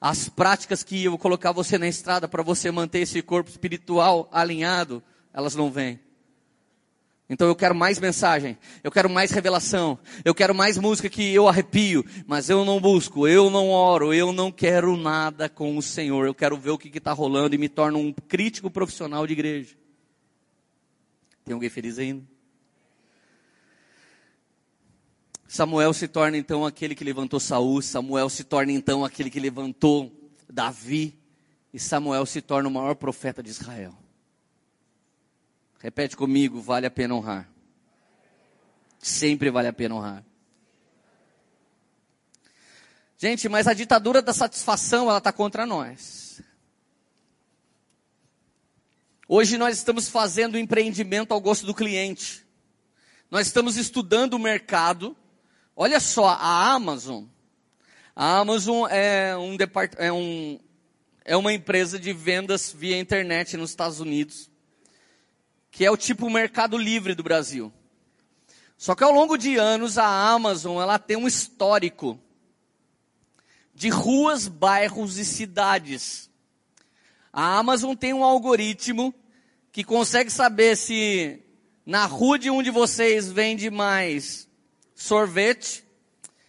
[0.00, 4.28] as práticas que eu vou colocar você na estrada para você manter esse corpo espiritual
[4.32, 6.00] alinhado, elas não vêm.
[7.28, 11.46] Então eu quero mais mensagem, eu quero mais revelação, eu quero mais música que eu
[11.46, 16.26] arrepio, mas eu não busco, eu não oro, eu não quero nada com o Senhor,
[16.26, 19.76] eu quero ver o que está rolando e me torno um crítico profissional de igreja.
[21.44, 22.24] Tem alguém feliz ainda?
[25.52, 30.30] Samuel se torna então aquele que levantou Saul, Samuel se torna então aquele que levantou
[30.48, 31.18] Davi,
[31.74, 33.92] e Samuel se torna o maior profeta de Israel.
[35.80, 37.50] Repete comigo, vale a pena honrar.
[39.00, 40.24] Sempre vale a pena honrar.
[43.18, 46.40] Gente, mas a ditadura da satisfação, ela está contra nós.
[49.26, 52.46] Hoje nós estamos fazendo empreendimento ao gosto do cliente.
[53.28, 55.16] Nós estamos estudando o mercado.
[55.74, 57.24] Olha só, a Amazon.
[58.14, 60.58] A Amazon é, um depart, é, um,
[61.24, 64.50] é uma empresa de vendas via internet nos Estados Unidos,
[65.70, 67.72] que é o tipo mercado livre do Brasil.
[68.76, 72.18] Só que ao longo de anos a Amazon ela tem um histórico
[73.74, 76.28] de ruas, bairros e cidades.
[77.32, 79.14] A Amazon tem um algoritmo
[79.72, 81.42] que consegue saber se
[81.86, 84.49] na rua de um de vocês vende mais
[85.00, 85.82] sorvete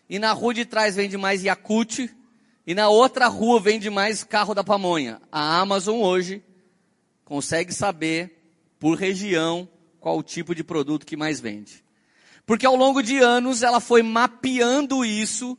[0.10, 2.10] e na rua de trás vende mais Yakult
[2.68, 5.22] e na outra rua vende mais carro da pamonha.
[5.32, 6.44] A Amazon hoje
[7.24, 8.44] consegue saber
[8.78, 9.70] por região
[10.02, 11.82] qual o tipo de produto que mais vende.
[12.46, 15.58] Porque ao longo de anos ela foi mapeando isso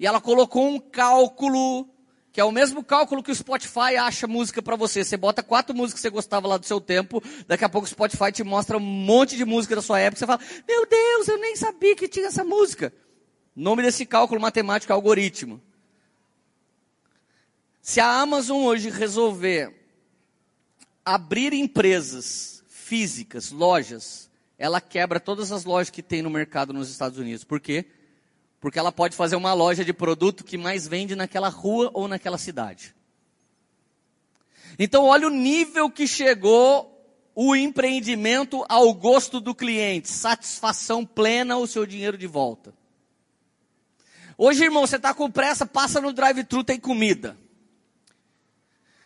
[0.00, 1.88] e ela colocou um cálculo
[2.32, 5.04] que é o mesmo cálculo que o Spotify acha música para você.
[5.04, 7.90] Você bota quatro músicas que você gostava lá do seu tempo, daqui a pouco o
[7.90, 11.38] Spotify te mostra um monte de música da sua época, você fala, meu Deus, eu
[11.38, 12.92] nem sabia que tinha essa música.
[13.54, 15.60] Nome desse cálculo matemático é algoritmo.
[17.82, 19.74] Se a Amazon hoje resolver
[21.04, 27.18] abrir empresas físicas, lojas, ela quebra todas as lojas que tem no mercado nos Estados
[27.18, 27.44] Unidos.
[27.44, 27.86] Por quê?
[28.62, 32.38] Porque ela pode fazer uma loja de produto que mais vende naquela rua ou naquela
[32.38, 32.94] cidade.
[34.78, 36.88] Então, olha o nível que chegou
[37.34, 42.72] o empreendimento ao gosto do cliente, satisfação plena, o seu dinheiro de volta.
[44.38, 47.36] Hoje, irmão, você está com pressa, passa no drive-thru, tem comida.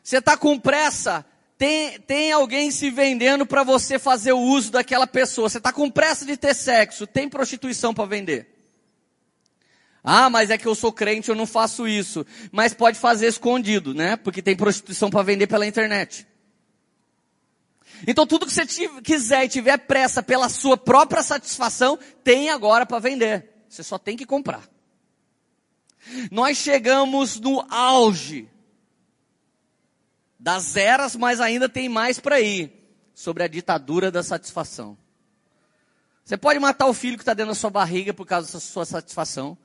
[0.02, 1.24] Você está com pressa,
[1.56, 5.48] tem, tem alguém se vendendo para você fazer o uso daquela pessoa.
[5.48, 8.55] Você está com pressa de ter sexo, tem prostituição para vender.
[10.08, 12.24] Ah, mas é que eu sou crente, eu não faço isso.
[12.52, 14.14] Mas pode fazer escondido, né?
[14.14, 16.24] Porque tem prostituição para vender pela internet.
[18.06, 18.64] Então tudo que você
[19.02, 23.64] quiser e tiver pressa pela sua própria satisfação, tem agora para vender.
[23.68, 24.62] Você só tem que comprar.
[26.30, 28.48] Nós chegamos no auge
[30.38, 32.72] das eras, mas ainda tem mais para ir
[33.12, 34.96] sobre a ditadura da satisfação.
[36.24, 38.84] Você pode matar o filho que está dentro da sua barriga por causa da sua
[38.84, 39.58] satisfação.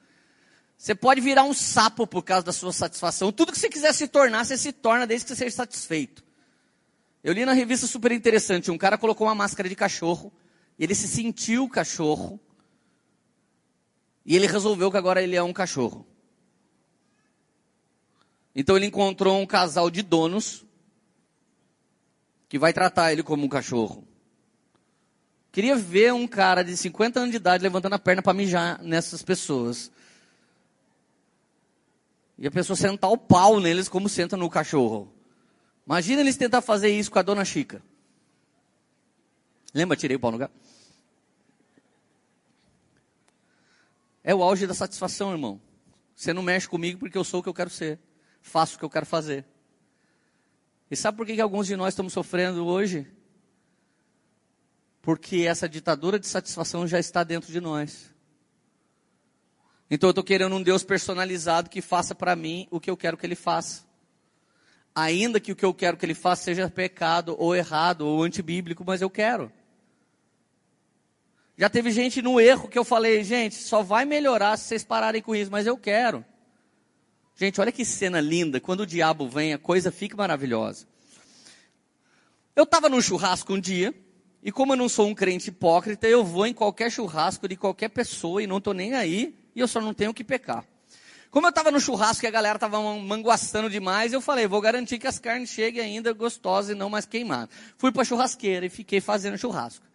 [0.82, 3.32] Você pode virar um sapo por causa da sua satisfação.
[3.32, 6.24] Tudo que você quiser se tornar, você se torna desde que você seja satisfeito.
[7.24, 10.34] Eu li na revista super interessante, um cara colocou uma máscara de cachorro,
[10.80, 12.40] ele se sentiu cachorro,
[14.26, 16.04] e ele resolveu que agora ele é um cachorro.
[18.56, 20.66] Então ele encontrou um casal de donos
[22.50, 24.04] que vai tratar ele como um cachorro.
[25.52, 29.22] Queria ver um cara de 50 anos de idade levantando a perna para mijar nessas
[29.22, 29.92] pessoas.
[32.42, 35.14] E a pessoa sentar o pau neles como senta no cachorro.
[35.86, 37.84] Imagina eles tentar fazer isso com a dona Chica.
[39.72, 40.50] Lembra, tirei o pau no lugar?
[44.24, 45.62] É o auge da satisfação, irmão.
[46.16, 48.00] Você não mexe comigo porque eu sou o que eu quero ser.
[48.42, 49.46] Faço o que eu quero fazer.
[50.90, 53.08] E sabe por que, que alguns de nós estamos sofrendo hoje?
[55.00, 58.11] Porque essa ditadura de satisfação já está dentro de nós.
[59.94, 63.18] Então eu estou querendo um Deus personalizado que faça para mim o que eu quero
[63.18, 63.84] que Ele faça.
[64.96, 68.86] Ainda que o que eu quero que Ele faça seja pecado, ou errado, ou antibíblico,
[68.88, 69.52] mas eu quero.
[71.58, 75.22] Já teve gente no erro que eu falei, gente, só vai melhorar se vocês pararem
[75.22, 76.24] com isso, mas eu quero.
[77.36, 78.62] Gente, olha que cena linda.
[78.62, 80.88] Quando o diabo vem, a coisa fica maravilhosa.
[82.56, 83.94] Eu estava num churrasco um dia,
[84.42, 87.90] e como eu não sou um crente hipócrita, eu vou em qualquer churrasco de qualquer
[87.90, 90.66] pessoa e não estou nem aí, e eu só não tenho que pecar.
[91.32, 95.00] Como eu estava no churrasco e a galera estava manguaçando demais, eu falei, vou garantir
[95.00, 97.56] que as carnes cheguem ainda gostosas e não mais queimadas.
[97.78, 99.86] Fui para a churrasqueira e fiquei fazendo churrasco.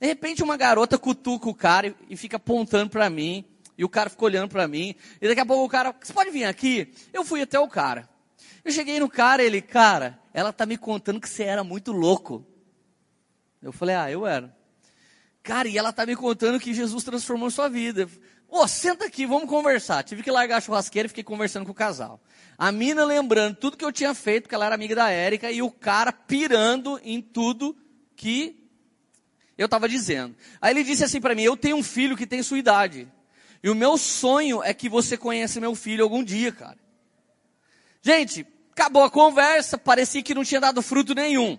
[0.00, 3.44] De repente uma garota cutuca o cara e fica apontando para mim.
[3.76, 4.94] E o cara ficou olhando para mim.
[5.20, 6.92] E daqui a pouco o cara, você pode vir aqui?
[7.12, 8.08] Eu fui até o cara.
[8.64, 12.46] Eu cheguei no cara, ele, cara, ela tá me contando que você era muito louco.
[13.60, 14.56] Eu falei, ah, eu era.
[15.42, 18.08] Cara, e ela tá me contando que Jesus transformou sua vida.
[18.48, 20.02] Ô, oh, senta aqui, vamos conversar.
[20.04, 22.20] Tive que largar a churrasqueira e fiquei conversando com o casal.
[22.56, 25.60] A mina lembrando tudo que eu tinha feito, porque ela era amiga da Érica, e
[25.60, 27.76] o cara pirando em tudo
[28.14, 28.64] que
[29.58, 30.36] eu estava dizendo.
[30.60, 33.08] Aí ele disse assim para mim: Eu tenho um filho que tem sua idade.
[33.62, 36.78] E o meu sonho é que você conheça meu filho algum dia, cara.
[38.02, 41.58] Gente, acabou a conversa, parecia que não tinha dado fruto nenhum.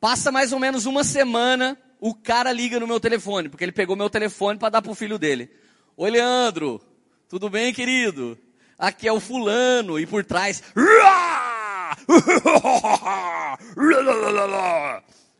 [0.00, 3.94] Passa mais ou menos uma semana, o cara liga no meu telefone, porque ele pegou
[3.94, 5.50] meu telefone para dar pro filho dele.
[5.96, 6.80] Oi, Leandro,
[7.28, 8.38] tudo bem, querido?
[8.78, 10.62] Aqui é o fulano, e por trás.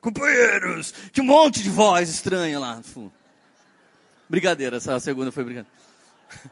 [0.00, 2.82] Companheiros, que monte de voz estranha lá.
[4.28, 5.80] Brincadeira, essa segunda foi brincadeira.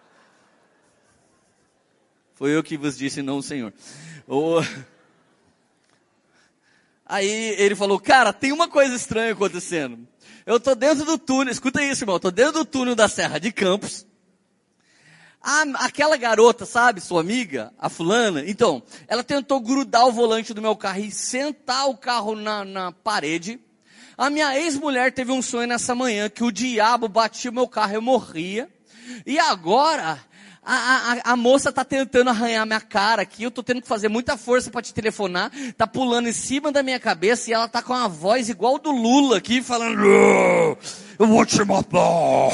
[2.35, 3.73] Foi eu que vos disse, não o Senhor.
[4.29, 4.61] Oh.
[7.09, 10.07] Aí ele falou, cara, tem uma coisa estranha acontecendo.
[10.45, 13.51] Eu tô dentro do túnel, escuta isso, irmão, tô dentro do túnel da Serra de
[13.51, 14.07] Campos.
[15.43, 20.61] Ah, aquela garota, sabe, sua amiga, a fulana, então, ela tentou grudar o volante do
[20.61, 23.59] meu carro e sentar o carro na, na parede.
[24.17, 27.93] A minha ex-mulher teve um sonho nessa manhã que o diabo batia o meu carro
[27.93, 28.69] e eu morria.
[29.25, 30.19] E agora,
[30.71, 34.09] a, a, a, moça tá tentando arranhar minha cara aqui, eu tô tendo que fazer
[34.09, 37.81] muita força para te telefonar, tá pulando em cima da minha cabeça e ela tá
[37.81, 39.99] com uma voz igual do Lula aqui, falando,
[41.19, 42.51] eu vou te matar,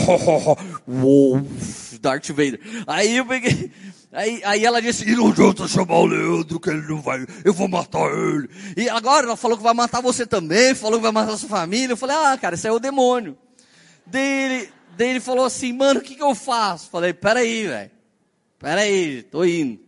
[2.01, 2.61] Darth Vader.
[2.87, 3.73] Aí eu peguei,
[4.13, 7.53] aí, aí ela disse, e não adianta chamar o Leandro que ele não vai, eu
[7.53, 8.49] vou matar ele.
[8.77, 11.95] E agora ela falou que vai matar você também, falou que vai matar sua família,
[11.95, 13.37] eu falei, ah cara, isso é o demônio.
[14.07, 16.89] Daí daí ele falou assim, mano, o que que eu faço?
[16.91, 17.94] Falei, peraí, velho.
[18.65, 19.79] Peraí, tô indo.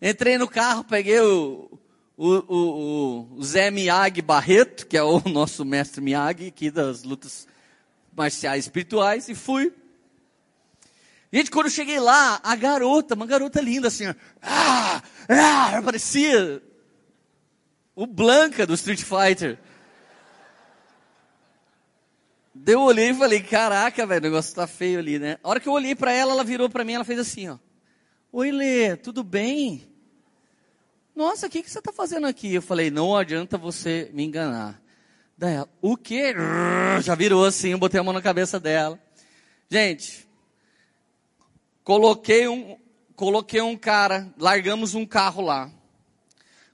[0.00, 1.70] Entrei no carro, peguei o,
[2.16, 7.46] o, o, o Zé Miyagi Barreto, que é o nosso mestre Miyagi aqui das lutas
[8.16, 9.72] marciais espirituais, e fui.
[11.32, 14.06] Gente, quando eu cheguei lá, a garota, uma garota linda assim,
[14.42, 16.60] ah, ah, parecia
[17.94, 19.56] o Blanca do Street Fighter.
[22.64, 25.36] Deu eu olhei e falei, caraca, velho, o negócio tá feio ali, né?
[25.42, 27.58] A hora que eu olhei para ela, ela virou para mim, ela fez assim, ó.
[28.30, 29.82] Oi, Lê, tudo bem?
[31.12, 32.54] Nossa, o que, que você tá fazendo aqui?
[32.54, 34.80] Eu falei, não adianta você me enganar.
[35.36, 36.32] Daí ela, o quê?
[37.02, 38.96] Já virou assim, eu botei a mão na cabeça dela.
[39.68, 40.28] Gente,
[41.82, 42.78] coloquei um,
[43.16, 45.68] coloquei um cara, largamos um carro lá.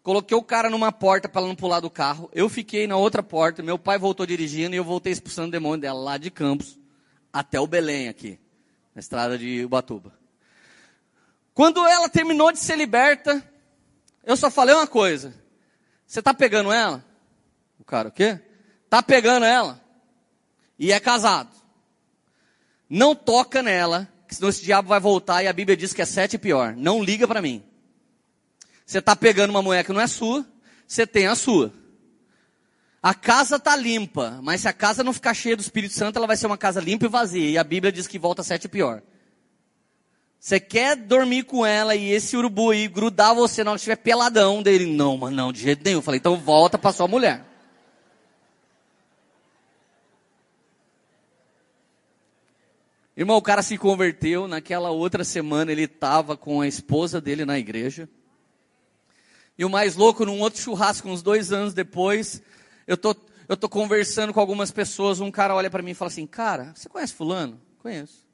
[0.08, 2.30] Coloquei o cara numa porta para ela não pular do carro.
[2.32, 3.62] Eu fiquei na outra porta.
[3.62, 6.78] Meu pai voltou dirigindo e eu voltei expulsando o demônio dela lá de Campos
[7.30, 8.40] até o Belém aqui,
[8.94, 10.18] na estrada de Ubatuba.
[11.52, 13.46] Quando ela terminou de ser liberta,
[14.24, 15.34] eu só falei uma coisa.
[16.06, 17.04] Você tá pegando ela?
[17.78, 18.40] O cara, o quê?
[18.88, 19.78] Tá pegando ela.
[20.78, 21.50] E é casado.
[22.88, 26.06] Não toca nela, que senão esse diabo vai voltar e a Bíblia diz que é
[26.06, 26.74] sete pior.
[26.74, 27.67] Não liga para mim.
[28.88, 30.46] Você está pegando uma mulher que não é sua,
[30.86, 31.70] você tem a sua.
[33.02, 36.26] A casa está limpa, mas se a casa não ficar cheia do Espírito Santo, ela
[36.26, 37.50] vai ser uma casa limpa e vazia.
[37.50, 39.02] E a Bíblia diz que volta sete pior.
[40.40, 43.96] Você quer dormir com ela e esse urubu aí grudar você na hora que estiver
[43.96, 44.86] peladão dele?
[44.86, 45.98] Não, mas não, de jeito nenhum.
[45.98, 47.44] Eu falei, então volta para sua mulher.
[53.14, 57.58] Irmão, o cara se converteu, naquela outra semana ele estava com a esposa dele na
[57.58, 58.08] igreja.
[59.58, 62.40] E o mais louco, num outro churrasco, uns dois anos depois,
[62.86, 63.14] eu tô,
[63.48, 66.72] eu tô conversando com algumas pessoas, um cara olha para mim e fala assim, cara,
[66.76, 67.60] você conhece fulano?
[67.78, 68.24] Conheço.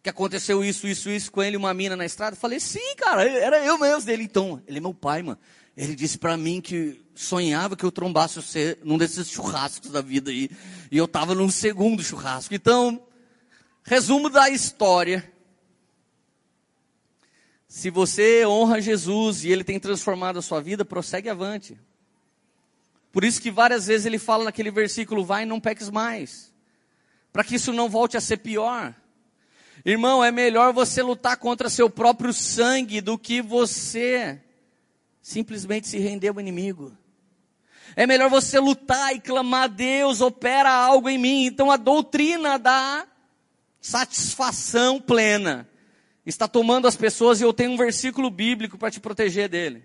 [0.00, 2.36] Que aconteceu isso, isso, isso com ele, uma mina na estrada?
[2.36, 4.22] Eu falei, sim, cara, era eu mesmo dele.
[4.22, 5.38] Então, ele é meu pai, mano.
[5.76, 10.30] Ele disse para mim que sonhava que eu trombasse você num desses churrascos da vida
[10.30, 10.50] aí.
[10.90, 12.54] E eu tava num segundo churrasco.
[12.54, 13.02] Então,
[13.82, 15.32] resumo da história.
[17.68, 21.78] Se você honra Jesus e ele tem transformado a sua vida, prossegue avante.
[23.12, 26.50] Por isso que várias vezes ele fala naquele versículo: vai e não peques mais.
[27.30, 28.94] Para que isso não volte a ser pior.
[29.84, 34.40] Irmão, é melhor você lutar contra seu próprio sangue do que você
[35.20, 36.96] simplesmente se render ao inimigo.
[37.94, 41.44] É melhor você lutar e clamar: Deus, opera algo em mim.
[41.44, 43.06] Então a doutrina da
[43.78, 45.68] satisfação plena
[46.30, 49.84] está tomando as pessoas e eu tenho um versículo bíblico para te proteger dele.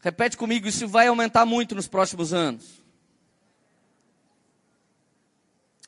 [0.00, 2.82] Repete comigo, isso vai aumentar muito nos próximos anos.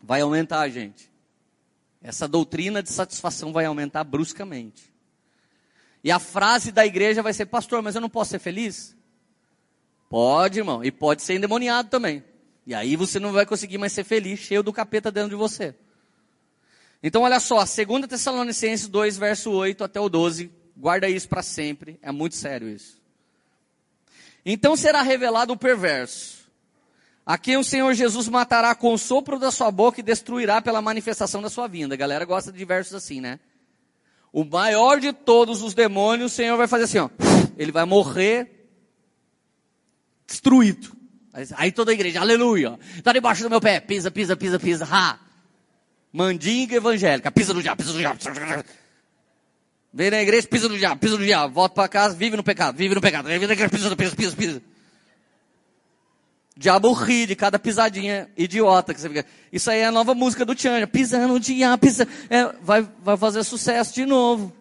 [0.03, 1.11] Vai aumentar, gente.
[2.03, 4.91] Essa doutrina de satisfação vai aumentar bruscamente.
[6.03, 8.97] E a frase da igreja vai ser: Pastor, mas eu não posso ser feliz?
[10.09, 10.83] Pode, irmão.
[10.83, 12.25] E pode ser endemoniado também.
[12.67, 15.75] E aí você não vai conseguir mais ser feliz, cheio do capeta dentro de você.
[17.03, 21.99] Então, olha só, 2 Tessalonicenses 2, verso 8 até o 12, guarda isso para sempre,
[22.03, 23.01] é muito sério isso.
[24.45, 26.41] Então será revelado o perverso,
[27.25, 30.81] a quem o Senhor Jesus matará com o sopro da sua boca e destruirá pela
[30.81, 31.95] manifestação da sua vinda.
[31.95, 33.39] A galera gosta de versos assim, né?
[34.33, 37.11] O maior de todos os demônios, o Senhor vai fazer assim, ó.
[37.57, 38.69] Ele vai morrer
[40.27, 40.97] destruído.
[41.57, 45.19] Aí toda a igreja, aleluia, está debaixo do meu pé, pisa, pisa, pisa, pisa, ha.
[46.13, 48.19] Mandinga evangélica, pisa no diabo, pisa no diabo.
[49.93, 52.77] Vem na igreja, pisa no diabo, pisa no diabo, volta para casa, vive no pecado,
[52.77, 53.27] vive no pecado.
[53.27, 54.63] Vem na igreja, pisa, pisa, pisa, pisa.
[56.57, 59.27] Diabo ri de cada pisadinha idiota que você fica.
[59.53, 63.17] Isso aí é a nova música do Tchan, pisando no diabo, pisa, é, vai, vai
[63.17, 64.53] fazer sucesso de novo.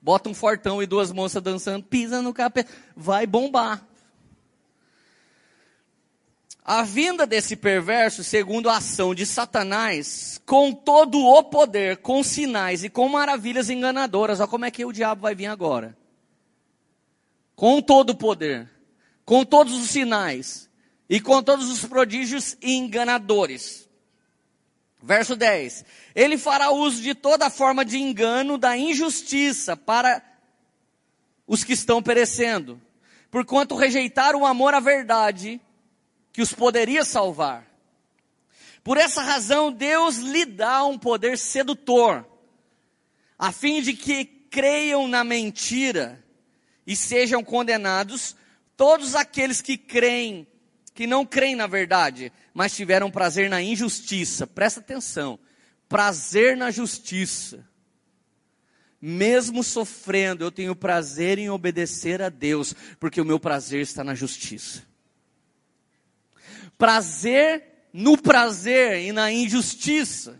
[0.00, 3.86] Bota um fortão e duas moças dançando, pisa no capeta, vai bombar.
[6.70, 12.84] A vinda desse perverso, segundo a ação de Satanás, com todo o poder, com sinais
[12.84, 14.38] e com maravilhas enganadoras.
[14.38, 15.96] Olha como é que o diabo vai vir agora.
[17.56, 18.68] Com todo o poder,
[19.24, 20.68] com todos os sinais
[21.08, 23.88] e com todos os prodígios enganadores.
[25.02, 30.22] Verso 10: Ele fará uso de toda forma de engano, da injustiça para
[31.46, 32.78] os que estão perecendo,
[33.30, 35.62] porquanto rejeitaram o amor à verdade
[36.32, 37.66] que os poderia salvar.
[38.82, 42.26] Por essa razão, Deus lhe dá um poder sedutor,
[43.38, 46.24] a fim de que creiam na mentira
[46.86, 48.34] e sejam condenados
[48.76, 50.46] todos aqueles que creem,
[50.94, 54.46] que não creem na verdade, mas tiveram prazer na injustiça.
[54.46, 55.38] Presta atenção.
[55.88, 57.62] Prazer na justiça.
[59.00, 64.14] Mesmo sofrendo, eu tenho prazer em obedecer a Deus, porque o meu prazer está na
[64.14, 64.87] justiça.
[66.78, 70.38] Prazer no prazer e na injustiça.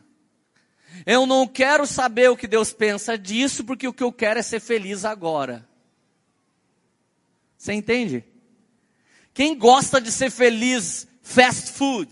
[1.04, 4.42] Eu não quero saber o que Deus pensa disso, porque o que eu quero é
[4.42, 5.68] ser feliz agora.
[7.56, 8.24] Você entende?
[9.34, 12.10] Quem gosta de ser feliz fast food.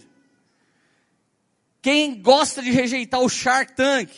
[1.81, 4.11] Quem gosta de rejeitar o Shark Tank.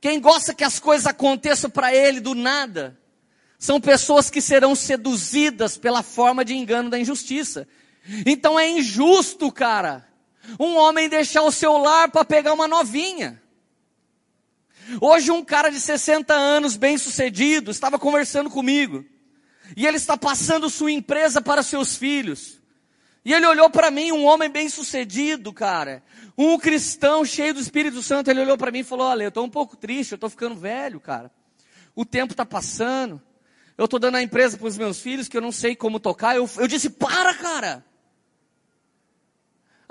[0.00, 2.98] Quem gosta que as coisas aconteçam para ele do nada.
[3.58, 7.66] São pessoas que serão seduzidas pela forma de engano da injustiça.
[8.26, 10.06] Então é injusto, cara,
[10.58, 13.40] um homem deixar o seu lar para pegar uma novinha.
[15.00, 19.04] Hoje um cara de 60 anos, bem sucedido, estava conversando comigo.
[19.76, 22.60] E ele está passando sua empresa para seus filhos.
[23.24, 26.02] E ele olhou para mim, um homem bem sucedido, cara.
[26.36, 28.28] Um cristão cheio do Espírito Santo.
[28.28, 30.56] Ele olhou para mim e falou: Olha, eu estou um pouco triste, eu estou ficando
[30.56, 31.30] velho, cara.
[31.94, 33.22] O tempo está passando.
[33.78, 36.34] Eu estou dando a empresa para os meus filhos que eu não sei como tocar.
[36.34, 37.84] Eu, eu disse: Para, cara.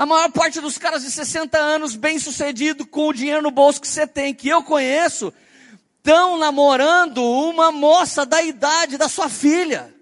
[0.01, 3.79] A maior parte dos caras de 60 anos, bem sucedido, com o dinheiro no bolso
[3.79, 5.31] que você tem, que eu conheço,
[5.99, 9.93] estão namorando uma moça da idade da sua filha.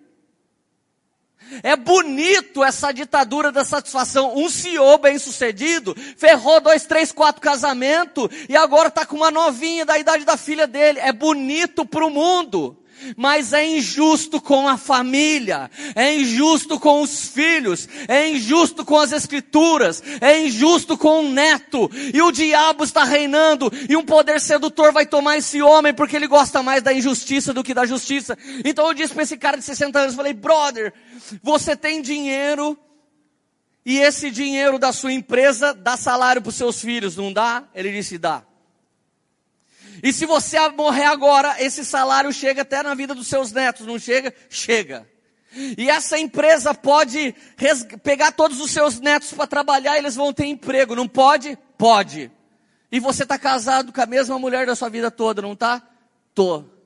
[1.61, 4.37] É bonito essa ditadura da satisfação.
[4.37, 9.85] Um CEO bem sucedido ferrou dois, três, quatro casamentos e agora está com uma novinha
[9.85, 10.99] da idade da filha dele.
[10.99, 12.81] É bonito para o mundo
[13.15, 19.11] mas é injusto com a família, é injusto com os filhos, é injusto com as
[19.11, 24.91] escrituras, é injusto com o neto, e o diabo está reinando, e um poder sedutor
[24.91, 28.37] vai tomar esse homem porque ele gosta mais da injustiça do que da justiça.
[28.63, 30.93] Então eu disse para esse cara de 60 anos, falei, brother,
[31.41, 32.77] você tem dinheiro,
[33.85, 37.63] e esse dinheiro da sua empresa dá salário para os seus filhos, não dá?
[37.73, 38.43] Ele disse, dá.
[40.01, 43.99] E se você morrer agora, esse salário chega até na vida dos seus netos, não
[43.99, 44.33] chega?
[44.49, 45.07] Chega.
[45.77, 47.33] E essa empresa pode
[48.03, 51.57] pegar todos os seus netos para trabalhar, eles vão ter emprego, não pode?
[51.77, 52.31] Pode.
[52.91, 55.81] E você está casado com a mesma mulher da sua vida toda, não está?
[56.33, 56.78] Tô.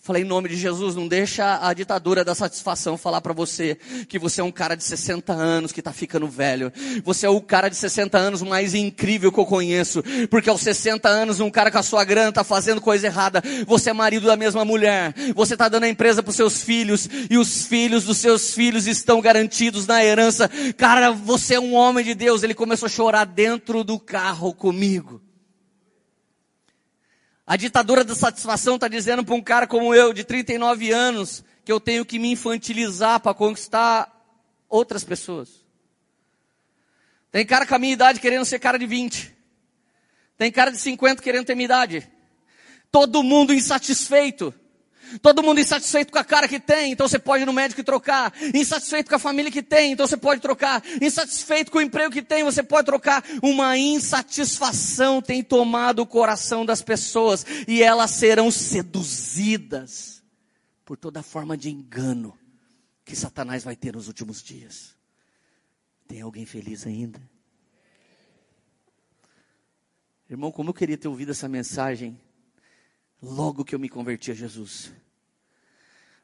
[0.00, 3.76] Falei, em nome de Jesus, não deixa a ditadura da satisfação falar para você
[4.08, 6.72] que você é um cara de 60 anos que está ficando velho.
[7.04, 10.02] Você é o cara de 60 anos mais incrível que eu conheço.
[10.30, 13.42] Porque aos 60 anos, um cara com a sua grana está fazendo coisa errada.
[13.66, 15.14] Você é marido da mesma mulher.
[15.34, 17.08] Você está dando a empresa para seus filhos.
[17.28, 20.48] E os filhos dos seus filhos estão garantidos na herança.
[20.78, 22.42] Cara, você é um homem de Deus.
[22.42, 25.27] Ele começou a chorar dentro do carro comigo.
[27.48, 31.72] A ditadura da satisfação está dizendo para um cara como eu, de 39 anos, que
[31.72, 34.14] eu tenho que me infantilizar para conquistar
[34.68, 35.64] outras pessoas.
[37.32, 39.34] Tem cara com a minha idade querendo ser cara de 20.
[40.36, 42.06] Tem cara de 50 querendo ter minha idade.
[42.92, 44.52] Todo mundo insatisfeito.
[45.22, 47.84] Todo mundo insatisfeito com a cara que tem, então você pode ir no médico e
[47.84, 48.32] trocar.
[48.54, 50.82] Insatisfeito com a família que tem, então você pode trocar.
[51.00, 53.24] Insatisfeito com o emprego que tem, você pode trocar.
[53.42, 60.22] Uma insatisfação tem tomado o coração das pessoas e elas serão seduzidas
[60.84, 62.38] por toda forma de engano
[63.04, 64.94] que Satanás vai ter nos últimos dias.
[66.06, 67.20] Tem alguém feliz ainda?
[70.28, 72.18] Irmão, como eu queria ter ouvido essa mensagem
[73.22, 74.92] logo que eu me converti a Jesus.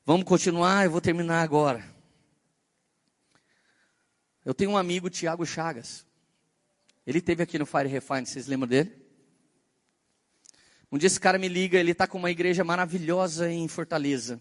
[0.05, 1.85] Vamos continuar, eu vou terminar agora.
[4.45, 6.07] Eu tenho um amigo, Tiago Chagas.
[7.07, 8.93] Ele teve aqui no Fire Refine, vocês lembram dele?
[10.93, 14.39] Um dia esse cara me liga, ele está com uma igreja maravilhosa em Fortaleza.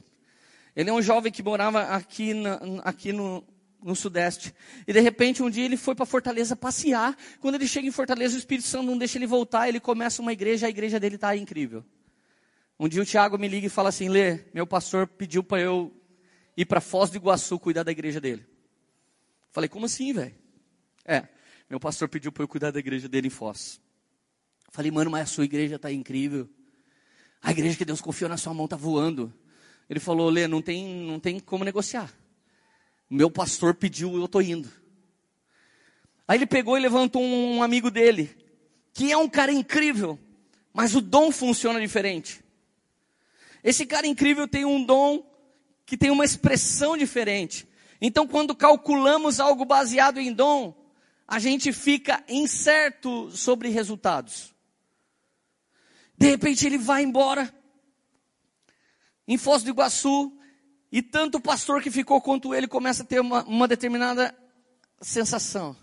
[0.76, 3.44] Ele é um jovem que morava aqui, na, aqui no,
[3.82, 4.54] no Sudeste.
[4.88, 7.18] E de repente, um dia ele foi para Fortaleza passear.
[7.40, 9.68] Quando ele chega em Fortaleza, o Espírito Santo não deixa ele voltar.
[9.68, 11.84] Ele começa uma igreja, a igreja dele está incrível.
[12.84, 15.90] Um dia o Tiago me liga e fala assim: Lê, meu pastor pediu para eu
[16.58, 18.46] ir para Foz do Iguaçu cuidar da igreja dele.
[19.54, 20.36] Falei, como assim, velho?
[21.06, 21.26] É,
[21.70, 23.80] meu pastor pediu para eu cuidar da igreja dele em Foz.
[24.70, 26.50] Falei, mano, mas a sua igreja está incrível.
[27.42, 29.34] A igreja que Deus confiou na sua mão está voando.
[29.90, 32.14] Ele falou, Lê, não tem, não tem como negociar.
[33.10, 34.70] Meu pastor pediu, eu estou indo.
[36.28, 38.30] Aí ele pegou e levantou um, amigo dele,
[38.94, 40.20] que é um cara incrível,
[40.74, 42.43] mas o dom funciona diferente.
[43.64, 45.26] Esse cara incrível tem um dom
[45.86, 47.68] que tem uma expressão diferente.
[48.02, 50.76] Então, quando calculamos algo baseado em dom,
[51.28, 54.54] a gente fica incerto sobre resultados.
[56.18, 57.54] De repente ele vai embora.
[59.28, 60.38] Em Foz do Iguaçu.
[60.92, 64.38] E tanto o pastor que ficou quanto ele começa a ter uma, uma determinada
[65.02, 65.76] sensação.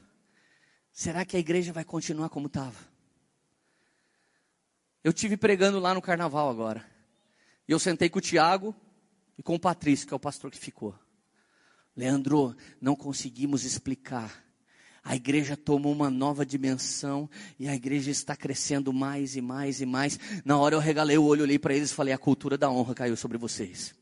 [0.92, 2.76] Será que a igreja vai continuar como estava?
[5.02, 6.84] Eu tive pregando lá no carnaval agora.
[7.70, 8.74] E eu sentei com o Tiago
[9.38, 10.92] e com o Patrício, que é o pastor que ficou.
[11.96, 14.50] Leandro, não conseguimos explicar
[15.02, 17.28] a igreja tomou uma nova dimensão
[17.58, 20.18] e a igreja está crescendo mais e mais e mais.
[20.44, 22.94] Na hora eu regalei o olho, olhei para eles e falei: a cultura da honra
[22.94, 23.94] caiu sobre vocês.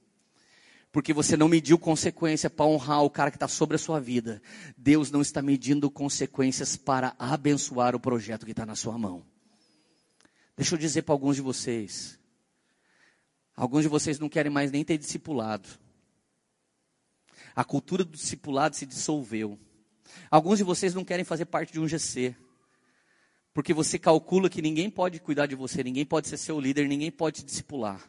[0.91, 4.43] Porque você não mediu consequência para honrar o cara que está sobre a sua vida.
[4.77, 9.25] Deus não está medindo consequências para abençoar o projeto que está na sua mão.
[10.57, 12.18] Deixa eu dizer para alguns de vocês.
[13.59, 15.69] Alguns de vocês não querem mais nem ter discipulado.
[17.57, 19.59] A cultura do discipulado se dissolveu.
[20.31, 22.37] Alguns de vocês não querem fazer parte de um GC.
[23.53, 27.11] Porque você calcula que ninguém pode cuidar de você, ninguém pode ser seu líder, ninguém
[27.11, 28.09] pode te discipular.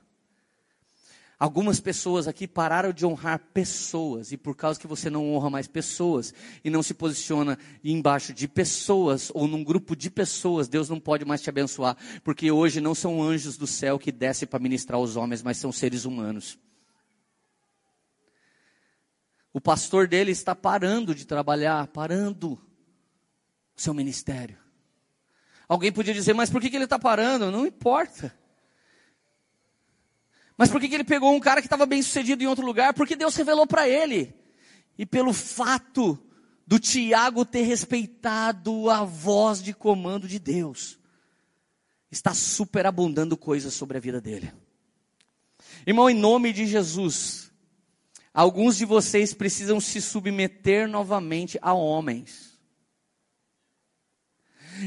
[1.40, 5.70] Algumas pessoas aqui pararam de honrar pessoas, e por causa que você não honra mais
[5.70, 6.34] pessoas,
[6.66, 11.24] e não se posiciona embaixo de pessoas, ou num grupo de pessoas, Deus não pode
[11.24, 11.96] mais te abençoar,
[12.26, 15.72] porque hoje não são anjos do céu que descem para ministrar os homens, mas são
[15.72, 16.60] seres humanos.
[19.54, 22.62] O pastor dele está parando de trabalhar, parando
[23.78, 24.58] o seu ministério.
[25.70, 27.50] Alguém podia dizer, mas por que, que ele está parando?
[27.50, 28.38] Não importa.
[30.60, 32.94] Mas por que, que ele pegou um cara que estava bem sucedido em outro lugar?
[32.94, 34.36] Porque Deus revelou para ele.
[34.96, 36.20] E pelo fato
[36.68, 41.00] do Tiago ter respeitado a voz de comando de Deus,
[42.12, 44.52] está superabundando coisas sobre a vida dele.
[45.88, 47.50] Irmão, em nome de Jesus,
[48.34, 52.49] Alguns de vocês precisam se submeter novamente a homens.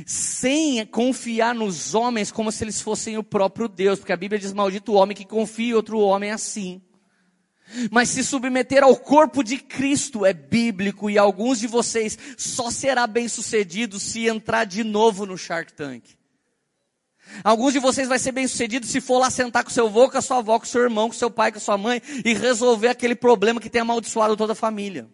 [0.06, 4.52] Sem confiar nos homens como se eles fossem o próprio Deus, porque a Bíblia diz:
[4.52, 6.80] maldito o homem que confia em outro homem assim.
[7.90, 13.06] Mas se submeter ao corpo de Cristo é bíblico e alguns de vocês só será
[13.06, 16.04] bem sucedido se entrar de novo no Shark Tank.
[17.42, 20.18] Alguns de vocês vai ser bem sucedido se for lá sentar com seu avô, com
[20.18, 23.14] a sua avó, com seu irmão, com seu pai, com sua mãe e resolver aquele
[23.14, 25.08] problema que tem amaldiçoado toda a família.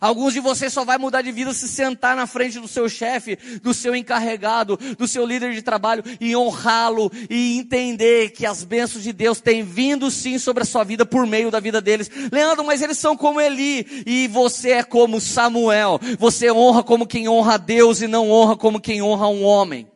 [0.00, 3.36] Alguns de vocês só vai mudar de vida se sentar na frente do seu chefe,
[3.62, 9.02] do seu encarregado, do seu líder de trabalho e honrá-lo e entender que as bênçãos
[9.02, 12.10] de Deus têm vindo sim sobre a sua vida por meio da vida deles.
[12.30, 15.98] Leandro, mas eles são como Eli e você é como Samuel.
[16.18, 19.86] Você honra como quem honra a Deus e não honra como quem honra um homem.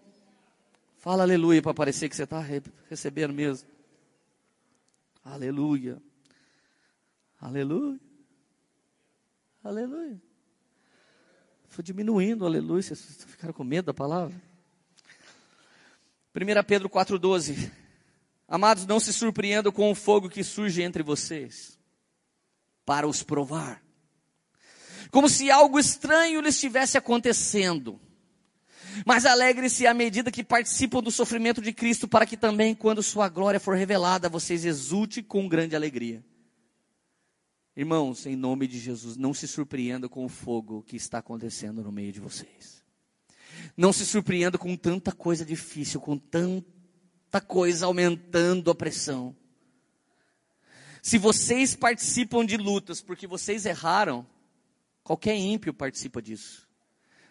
[0.99, 2.43] Fala aleluia para parecer que você está
[2.89, 3.69] recebendo mesmo.
[5.23, 5.99] Aleluia.
[7.41, 8.01] Aleluia.
[9.65, 10.21] Aleluia.
[11.71, 12.83] Foi diminuindo, aleluia.
[12.83, 14.39] Vocês ficaram com medo da palavra?
[16.37, 17.73] 1 Pedro 4,12.
[18.47, 21.79] Amados, não se surpreendam com o fogo que surge entre vocês,
[22.85, 23.83] para os provar.
[25.11, 27.99] Como se algo estranho lhe estivesse acontecendo.
[29.07, 33.31] Mas alegre-se à medida que participam do sofrimento de Cristo, para que também, quando sua
[33.31, 36.23] glória for revelada, vocês exulte com grande alegria.
[37.77, 41.91] Irmãos, em nome de Jesus, não se surpreenda com o fogo que está acontecendo no
[41.91, 42.85] meio de vocês.
[43.77, 49.35] Não se surpreenda com tanta coisa difícil, com tanta coisa aumentando a pressão.
[51.03, 54.25] Se vocês participam de lutas porque vocês erraram,
[55.03, 56.69] qualquer ímpio participa disso.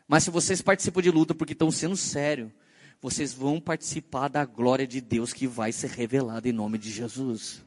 [0.07, 2.51] Mas se vocês participam de luta porque estão sendo sério,
[3.01, 7.63] vocês vão participar da glória de Deus que vai ser revelada em nome de Jesus.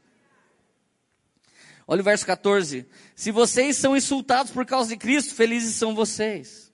[1.86, 2.86] Olha o verso 14.
[3.14, 6.72] Se vocês são insultados por causa de Cristo, felizes são vocês.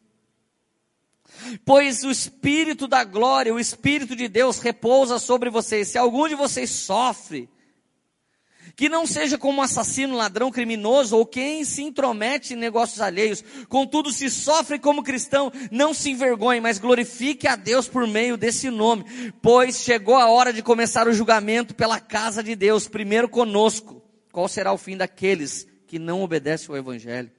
[1.65, 5.89] Pois o Espírito da glória, o Espírito de Deus repousa sobre vocês.
[5.89, 7.49] Se algum de vocês sofre,
[8.75, 13.45] que não seja como assassino, ladrão, criminoso ou quem se intromete em negócios alheios.
[13.69, 18.71] Contudo, se sofre como cristão, não se envergonhe, mas glorifique a Deus por meio desse
[18.71, 19.05] nome.
[19.43, 24.02] Pois chegou a hora de começar o julgamento pela casa de Deus, primeiro conosco.
[24.33, 27.31] Qual será o fim daqueles que não obedecem ao Evangelho?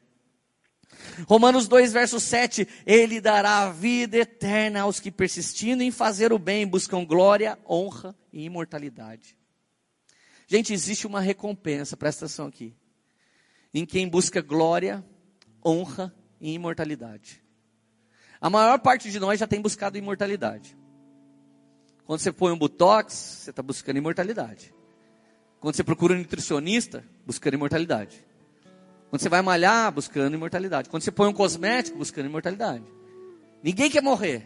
[1.28, 6.68] Romanos 2, verso 7, Ele dará vida eterna aos que persistindo em fazer o bem
[6.68, 9.36] buscam glória, honra e imortalidade.
[10.48, 12.76] Gente, existe uma recompensa, presta atenção aqui,
[13.74, 15.04] em quem busca glória,
[15.66, 17.44] honra e imortalidade.
[18.40, 20.78] A maior parte de nós já tem buscado imortalidade.
[22.06, 24.74] Quando você põe um botox, você está buscando imortalidade.
[25.64, 28.22] Quando você procura um nutricionista, buscando imortalidade.
[29.10, 30.90] Quando você vai malhar, buscando imortalidade.
[30.90, 32.84] Quando você põe um cosmético, buscando imortalidade.
[33.64, 34.46] Ninguém quer morrer.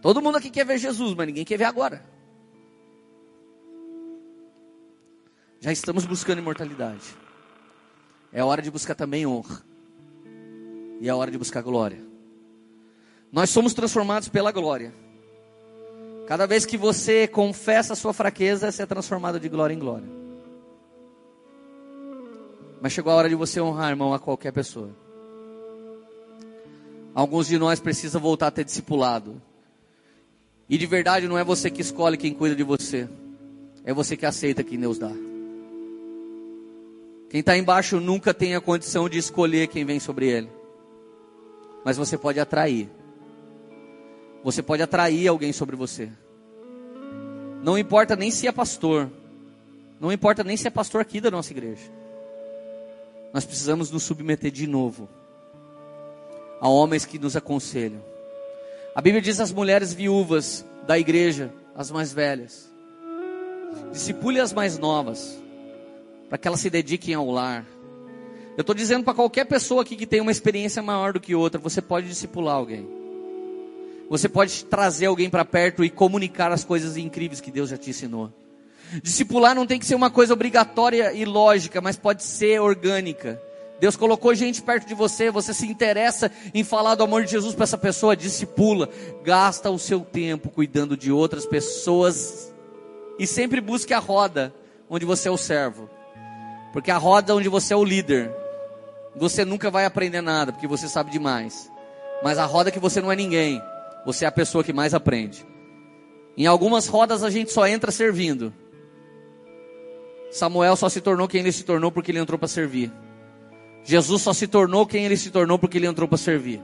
[0.00, 2.04] Todo mundo aqui quer ver Jesus, mas ninguém quer ver agora.
[5.60, 7.04] Já estamos buscando imortalidade.
[8.32, 9.62] É hora de buscar também honra.
[11.00, 12.02] E é hora de buscar glória.
[13.30, 14.92] Nós somos transformados pela glória.
[16.26, 20.21] Cada vez que você confessa a sua fraqueza, você é transformado de glória em glória.
[22.82, 24.90] Mas chegou a hora de você honrar, irmão, a qualquer pessoa.
[27.14, 29.40] Alguns de nós precisam voltar a ter discipulado.
[30.68, 33.08] E de verdade não é você que escolhe quem cuida de você.
[33.84, 35.12] É você que aceita quem Deus dá.
[37.30, 40.50] Quem está embaixo nunca tem a condição de escolher quem vem sobre ele.
[41.84, 42.90] Mas você pode atrair.
[44.42, 46.10] Você pode atrair alguém sobre você.
[47.62, 49.08] Não importa nem se é pastor.
[50.00, 52.01] Não importa nem se é pastor aqui da nossa igreja.
[53.32, 55.08] Nós precisamos nos submeter de novo
[56.60, 58.02] a homens que nos aconselham.
[58.94, 62.70] A Bíblia diz às mulheres viúvas da igreja, as mais velhas,
[63.90, 65.42] discipule as mais novas
[66.28, 67.66] para que elas se dediquem ao lar.
[68.56, 71.58] Eu estou dizendo para qualquer pessoa aqui que tem uma experiência maior do que outra,
[71.58, 72.86] você pode discipular alguém.
[74.10, 77.90] Você pode trazer alguém para perto e comunicar as coisas incríveis que Deus já te
[77.90, 78.30] ensinou.
[79.00, 83.40] Discipular não tem que ser uma coisa obrigatória e lógica, mas pode ser orgânica.
[83.80, 87.54] Deus colocou gente perto de você, você se interessa em falar do amor de Jesus
[87.54, 88.88] para essa pessoa, discipula,
[89.24, 92.52] gasta o seu tempo cuidando de outras pessoas
[93.18, 94.54] e sempre busque a roda
[94.88, 95.90] onde você é o servo.
[96.72, 98.30] Porque a roda onde você é o líder,
[99.16, 101.68] você nunca vai aprender nada, porque você sabe demais.
[102.22, 103.60] Mas a roda que você não é ninguém,
[104.06, 105.44] você é a pessoa que mais aprende.
[106.36, 108.52] Em algumas rodas a gente só entra servindo.
[110.32, 112.90] Samuel só se tornou quem ele se tornou porque ele entrou para servir.
[113.84, 116.60] Jesus só se tornou quem ele se tornou porque ele entrou para servir.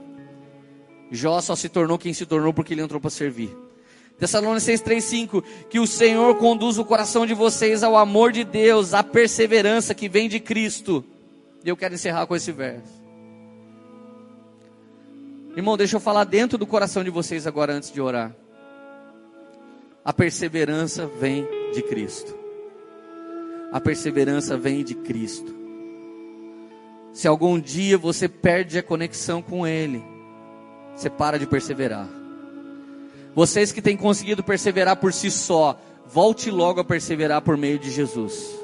[1.11, 3.55] Jó só se tornou quem se tornou porque ele entrou para servir.
[4.17, 9.03] Tessalonicenses 3:5, que o Senhor conduz o coração de vocês ao amor de Deus, à
[9.03, 11.05] perseverança que vem de Cristo.
[11.63, 12.99] E eu quero encerrar com esse verso.
[15.55, 18.35] Irmão, deixa eu falar dentro do coração de vocês agora antes de orar.
[20.03, 22.38] A perseverança vem de Cristo.
[23.71, 25.55] A perseverança vem de Cristo.
[27.13, 30.03] Se algum dia você perde a conexão com Ele,
[30.95, 32.07] você para de perseverar.
[33.35, 37.91] Vocês que têm conseguido perseverar por si só, volte logo a perseverar por meio de
[37.91, 38.57] Jesus.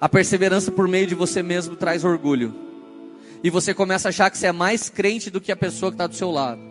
[0.00, 2.54] A perseverança por meio de você mesmo traz orgulho.
[3.42, 5.96] E você começa a achar que você é mais crente do que a pessoa que
[5.96, 6.62] está do seu lado,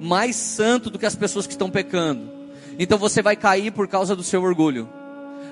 [0.00, 2.28] mais santo do que as pessoas que estão pecando.
[2.78, 4.97] Então você vai cair por causa do seu orgulho.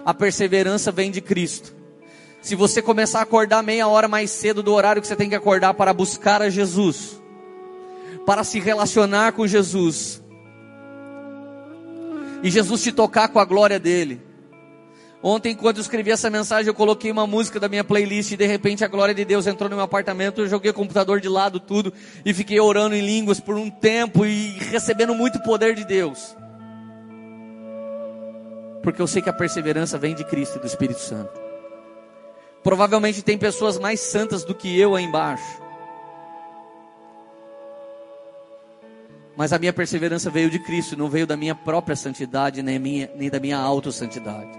[0.06, 1.74] A perseverança vem de Cristo.
[2.40, 5.34] Se você começar a acordar meia hora mais cedo do horário que você tem que
[5.34, 7.20] acordar para buscar a Jesus,
[8.24, 10.22] para se relacionar com Jesus,
[12.40, 14.22] e Jesus te tocar com a glória dele.
[15.20, 18.46] Ontem, enquanto eu escrevi essa mensagem, eu coloquei uma música da minha playlist e de
[18.46, 20.40] repente a glória de Deus entrou no meu apartamento.
[20.40, 21.92] Eu joguei o computador de lado, tudo,
[22.24, 26.36] e fiquei orando em línguas por um tempo e recebendo muito poder de Deus.
[28.82, 31.40] Porque eu sei que a perseverança vem de Cristo e do Espírito Santo.
[32.62, 35.62] Provavelmente tem pessoas mais santas do que eu aí embaixo.
[39.36, 43.10] Mas a minha perseverança veio de Cristo, não veio da minha própria santidade, nem, minha,
[43.14, 44.50] nem da minha autossantidade.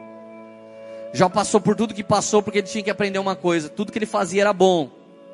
[1.11, 3.98] Já passou por tudo que passou, porque ele tinha que aprender uma coisa: tudo que
[3.98, 4.89] ele fazia era bom,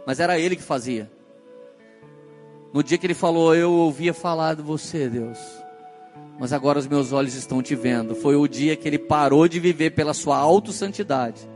[0.05, 1.11] mas era ele que fazia.
[2.73, 5.37] No dia que ele falou, eu ouvia falar de você, Deus,
[6.39, 8.15] mas agora os meus olhos estão te vendo.
[8.15, 11.47] Foi o dia que ele parou de viver pela sua autossantidade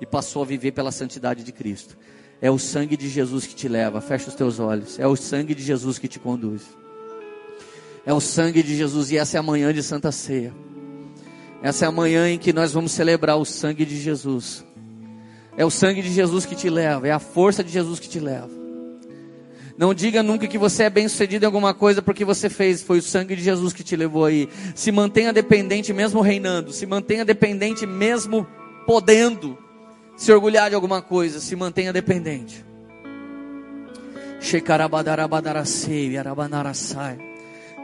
[0.00, 1.96] e passou a viver pela santidade de Cristo.
[2.40, 4.98] É o sangue de Jesus que te leva, fecha os teus olhos.
[4.98, 6.62] É o sangue de Jesus que te conduz.
[8.04, 10.54] É o sangue de Jesus e essa é a manhã de Santa Ceia.
[11.62, 14.64] Essa é a manhã em que nós vamos celebrar o sangue de Jesus.
[15.56, 18.18] É o sangue de Jesus que te leva, é a força de Jesus que te
[18.18, 18.59] leva.
[19.80, 22.98] Não diga nunca que você é bem sucedido em alguma coisa porque você fez, foi
[22.98, 24.46] o sangue de Jesus que te levou aí.
[24.74, 28.46] Se mantenha dependente mesmo reinando, se mantenha dependente mesmo
[28.86, 29.56] podendo
[30.18, 32.62] se orgulhar de alguma coisa, se mantenha dependente.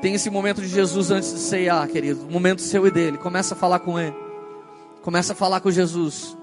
[0.03, 2.27] Tem esse momento de Jesus antes de ceiar, querido.
[2.31, 3.17] momento seu e dele.
[3.17, 4.15] Começa a falar com ele.
[5.01, 6.37] Começa a falar com Jesus.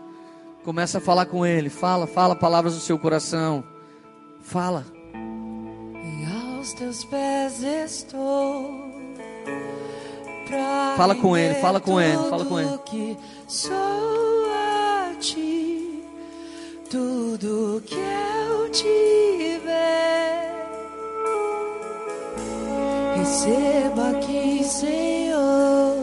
[0.63, 1.69] Começa a falar com ele.
[1.69, 3.63] Fala, fala palavras do seu coração.
[4.41, 5.02] Fala.
[6.64, 8.90] Aos teus pés estou.
[10.95, 12.77] Fala com ele, fala com ele, fala com ele.
[12.85, 13.18] Que
[13.49, 16.02] sou a ti,
[16.90, 19.60] tudo que eu tiver.
[23.18, 25.98] Receba aqui, Senhor,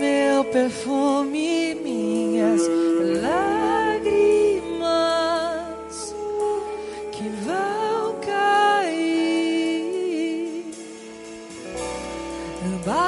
[0.00, 2.79] meu perfume, minhas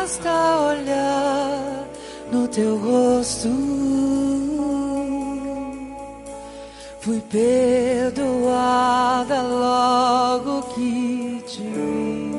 [0.02, 0.34] Basta
[0.72, 1.86] olhar
[2.32, 3.48] no teu rosto.
[6.98, 8.62] Fui perdoada
[9.42, 12.32] logo que te vi.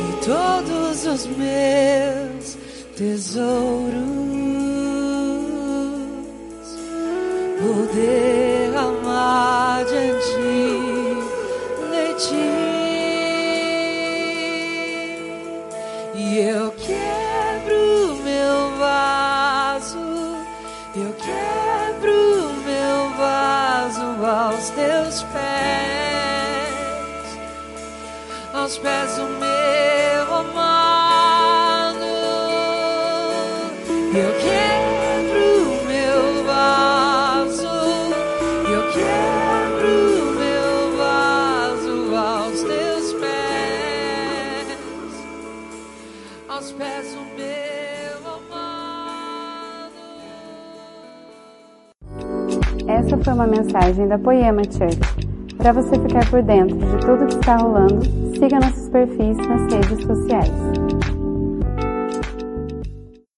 [0.00, 2.58] E todos os meus
[2.96, 3.94] tesouros
[7.60, 10.23] vou derramar diante
[28.64, 31.98] aos pés do meu amado.
[34.16, 37.68] Eu quebro meu vaso,
[38.66, 44.78] eu quebro meu vaso aos teus pés,
[46.48, 50.00] aos pés do meu amado.
[52.88, 55.22] Essa foi uma mensagem da Poema Church.
[55.58, 60.06] Para você ficar por dentro de tudo que está rolando, siga nossos perfis nas redes
[60.06, 60.83] sociais.